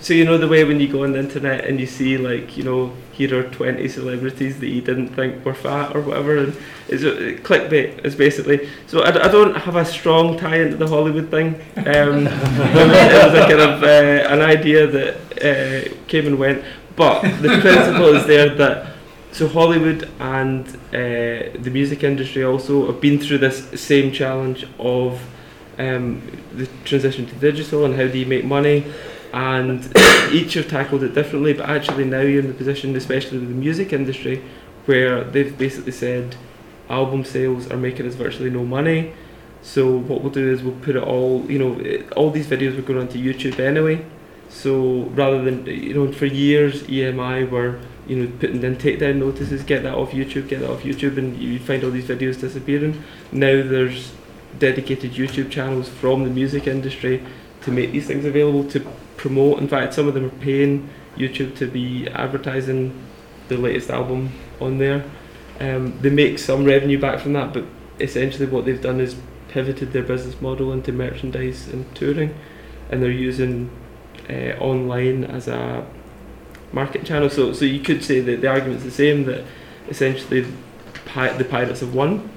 so 0.00 0.14
you 0.14 0.24
know 0.24 0.38
the 0.38 0.48
way 0.48 0.64
when 0.64 0.80
you 0.80 0.88
go 0.88 1.04
on 1.04 1.12
the 1.12 1.18
internet 1.18 1.64
and 1.64 1.78
you 1.78 1.86
see 1.86 2.16
like, 2.16 2.56
you 2.56 2.62
know, 2.62 2.92
here 3.12 3.38
are 3.38 3.42
20 3.50 3.86
celebrities 3.88 4.60
that 4.60 4.68
you 4.68 4.80
didn't 4.80 5.08
think 5.08 5.44
were 5.44 5.52
fat 5.52 5.94
or 5.94 6.00
whatever, 6.00 6.38
and 6.38 6.56
it's 6.88 7.04
uh, 7.04 7.38
clickbait 7.42 8.04
is 8.04 8.14
basically. 8.14 8.68
So 8.86 9.02
I, 9.02 9.10
don't 9.10 9.54
have 9.54 9.76
a 9.76 9.84
strong 9.84 10.38
tie 10.38 10.56
into 10.56 10.76
the 10.76 10.88
Hollywood 10.88 11.30
thing. 11.30 11.56
Um, 11.76 12.26
it 12.26 13.24
was 13.24 13.34
a 13.34 13.46
kind 13.46 13.60
of 13.60 13.82
uh, 13.82 14.32
an 14.32 14.40
idea 14.40 14.86
that 14.86 15.14
uh, 15.44 16.06
came 16.06 16.26
and 16.26 16.38
went. 16.38 16.64
But 17.00 17.22
the 17.40 17.48
principle 17.66 18.14
is 18.14 18.26
there 18.26 18.50
that 18.56 18.92
so 19.32 19.48
Hollywood 19.48 20.10
and 20.18 20.66
uh, 20.92 21.56
the 21.66 21.70
music 21.72 22.04
industry 22.04 22.44
also 22.44 22.74
have 22.88 23.00
been 23.00 23.18
through 23.18 23.38
this 23.38 23.58
same 23.80 24.12
challenge 24.12 24.66
of 24.78 25.18
um, 25.78 26.20
the 26.52 26.66
transition 26.84 27.24
to 27.26 27.34
digital 27.36 27.86
and 27.86 27.94
how 27.94 28.06
do 28.06 28.18
you 28.18 28.26
make 28.26 28.44
money, 28.44 28.84
and 29.32 29.90
each 30.30 30.52
have 30.54 30.68
tackled 30.68 31.02
it 31.02 31.14
differently. 31.14 31.54
But 31.54 31.70
actually 31.70 32.04
now 32.04 32.20
you're 32.20 32.40
in 32.40 32.48
the 32.48 32.54
position, 32.62 32.94
especially 32.96 33.38
with 33.38 33.48
the 33.48 33.54
music 33.54 33.94
industry, 33.94 34.42
where 34.84 35.24
they've 35.24 35.56
basically 35.56 35.92
said 35.92 36.36
album 36.90 37.24
sales 37.24 37.70
are 37.70 37.78
making 37.78 38.06
us 38.08 38.14
virtually 38.14 38.50
no 38.50 38.64
money. 38.64 39.14
So 39.62 39.90
what 39.96 40.20
we'll 40.20 40.32
do 40.32 40.50
is 40.52 40.62
we'll 40.62 40.80
put 40.82 40.96
it 40.96 41.02
all, 41.02 41.50
you 41.50 41.58
know, 41.58 41.80
it- 41.80 42.12
all 42.12 42.30
these 42.30 42.46
videos 42.46 42.76
were 42.76 42.82
going 42.82 42.98
onto 43.00 43.18
YouTube 43.18 43.58
anyway. 43.58 44.04
So 44.50 45.04
rather 45.14 45.42
than 45.42 45.64
you 45.66 45.94
know, 45.94 46.12
for 46.12 46.26
years 46.26 46.82
EMI 46.82 47.48
were 47.48 47.80
you 48.06 48.16
know 48.16 48.32
putting 48.40 48.62
in 48.62 48.76
takedown 48.76 49.16
notices, 49.16 49.62
get 49.62 49.84
that 49.84 49.94
off 49.94 50.10
YouTube, 50.10 50.48
get 50.48 50.60
that 50.60 50.70
off 50.70 50.82
YouTube, 50.82 51.16
and 51.16 51.40
you 51.40 51.58
find 51.58 51.84
all 51.84 51.90
these 51.90 52.08
videos 52.08 52.40
disappearing. 52.40 53.02
Now 53.32 53.62
there's 53.62 54.12
dedicated 54.58 55.12
YouTube 55.12 55.50
channels 55.50 55.88
from 55.88 56.24
the 56.24 56.30
music 56.30 56.66
industry 56.66 57.24
to 57.62 57.70
make 57.70 57.92
these 57.92 58.06
things 58.06 58.24
available 58.24 58.68
to 58.70 58.80
promote. 59.16 59.58
In 59.60 59.68
fact, 59.68 59.94
some 59.94 60.08
of 60.08 60.14
them 60.14 60.24
are 60.24 60.40
paying 60.40 60.88
YouTube 61.16 61.56
to 61.58 61.66
be 61.66 62.08
advertising 62.08 62.92
the 63.48 63.56
latest 63.56 63.90
album 63.90 64.32
on 64.60 64.78
there. 64.78 65.04
Um, 65.60 65.98
they 66.00 66.10
make 66.10 66.38
some 66.38 66.64
revenue 66.64 66.98
back 66.98 67.20
from 67.20 67.34
that, 67.34 67.52
but 67.52 67.64
essentially 68.00 68.46
what 68.46 68.64
they've 68.64 68.80
done 68.80 69.00
is 69.00 69.14
pivoted 69.48 69.92
their 69.92 70.02
business 70.02 70.40
model 70.40 70.72
into 70.72 70.90
merchandise 70.90 71.68
and 71.68 71.94
touring, 71.94 72.34
and 72.90 73.02
they're 73.02 73.10
using 73.10 73.70
uh, 74.30 74.56
online 74.60 75.24
as 75.24 75.48
a 75.48 75.84
market 76.72 77.04
channel. 77.04 77.28
So, 77.28 77.52
so 77.52 77.64
you 77.64 77.80
could 77.80 78.04
say 78.04 78.20
that 78.20 78.40
the 78.40 78.46
argument's 78.46 78.84
the 78.84 78.90
same 78.90 79.24
that 79.24 79.44
essentially 79.88 80.46
pi- 81.06 81.32
the 81.32 81.44
pirates 81.44 81.80
have 81.80 81.94
won 81.94 82.30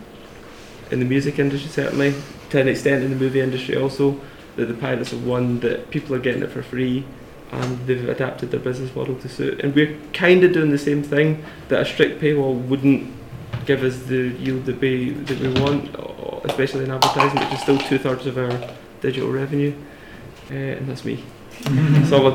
in 0.92 1.00
the 1.00 1.06
music 1.06 1.40
industry 1.40 1.70
certainly 1.70 2.14
to 2.50 2.60
an 2.60 2.68
extent 2.68 3.04
in 3.04 3.10
the 3.10 3.16
movie 3.16 3.40
industry 3.40 3.76
also 3.76 4.20
that 4.56 4.66
the 4.66 4.74
pirates 4.74 5.12
have 5.12 5.26
won 5.26 5.60
that 5.62 5.90
people 5.90 6.16
are 6.16 6.20
getting 6.20 6.44
it 6.44 6.52
for 6.52 6.62
free 6.62 7.06
and 7.52 7.86
they've 7.86 8.10
adapted 8.10 8.52
their 8.52 8.60
business 8.60 8.96
model 8.96 9.16
to 9.16 9.30
suit. 9.30 9.60
And 9.60 9.76
we're 9.76 9.98
kind 10.14 10.44
of 10.44 10.54
doing 10.54 10.72
the 10.72 10.78
same 10.78 11.04
thing 11.04 11.46
that 11.70 11.82
a 11.82 11.86
strict 11.86 12.22
paywall 12.22 12.60
wouldn't 12.68 13.12
give 13.66 13.84
us 13.84 13.98
the 14.04 14.30
yield 14.30 14.66
that 14.66 14.82
we 14.82 15.12
that 15.12 15.40
we 15.40 15.62
want 15.62 15.96
especially 16.46 16.84
in 16.84 16.92
advertising 16.92 17.40
which 17.40 17.54
is 17.54 17.62
still 17.62 17.78
two 17.78 17.98
thirds 17.98 18.26
of 18.26 18.38
our 18.38 18.76
digital 19.02 19.32
revenue. 19.32 19.74
Uh, 20.52 20.56
and 20.56 20.88
that's 20.90 21.06
me 21.06 21.24
that's 21.62 22.12
all 22.12 22.34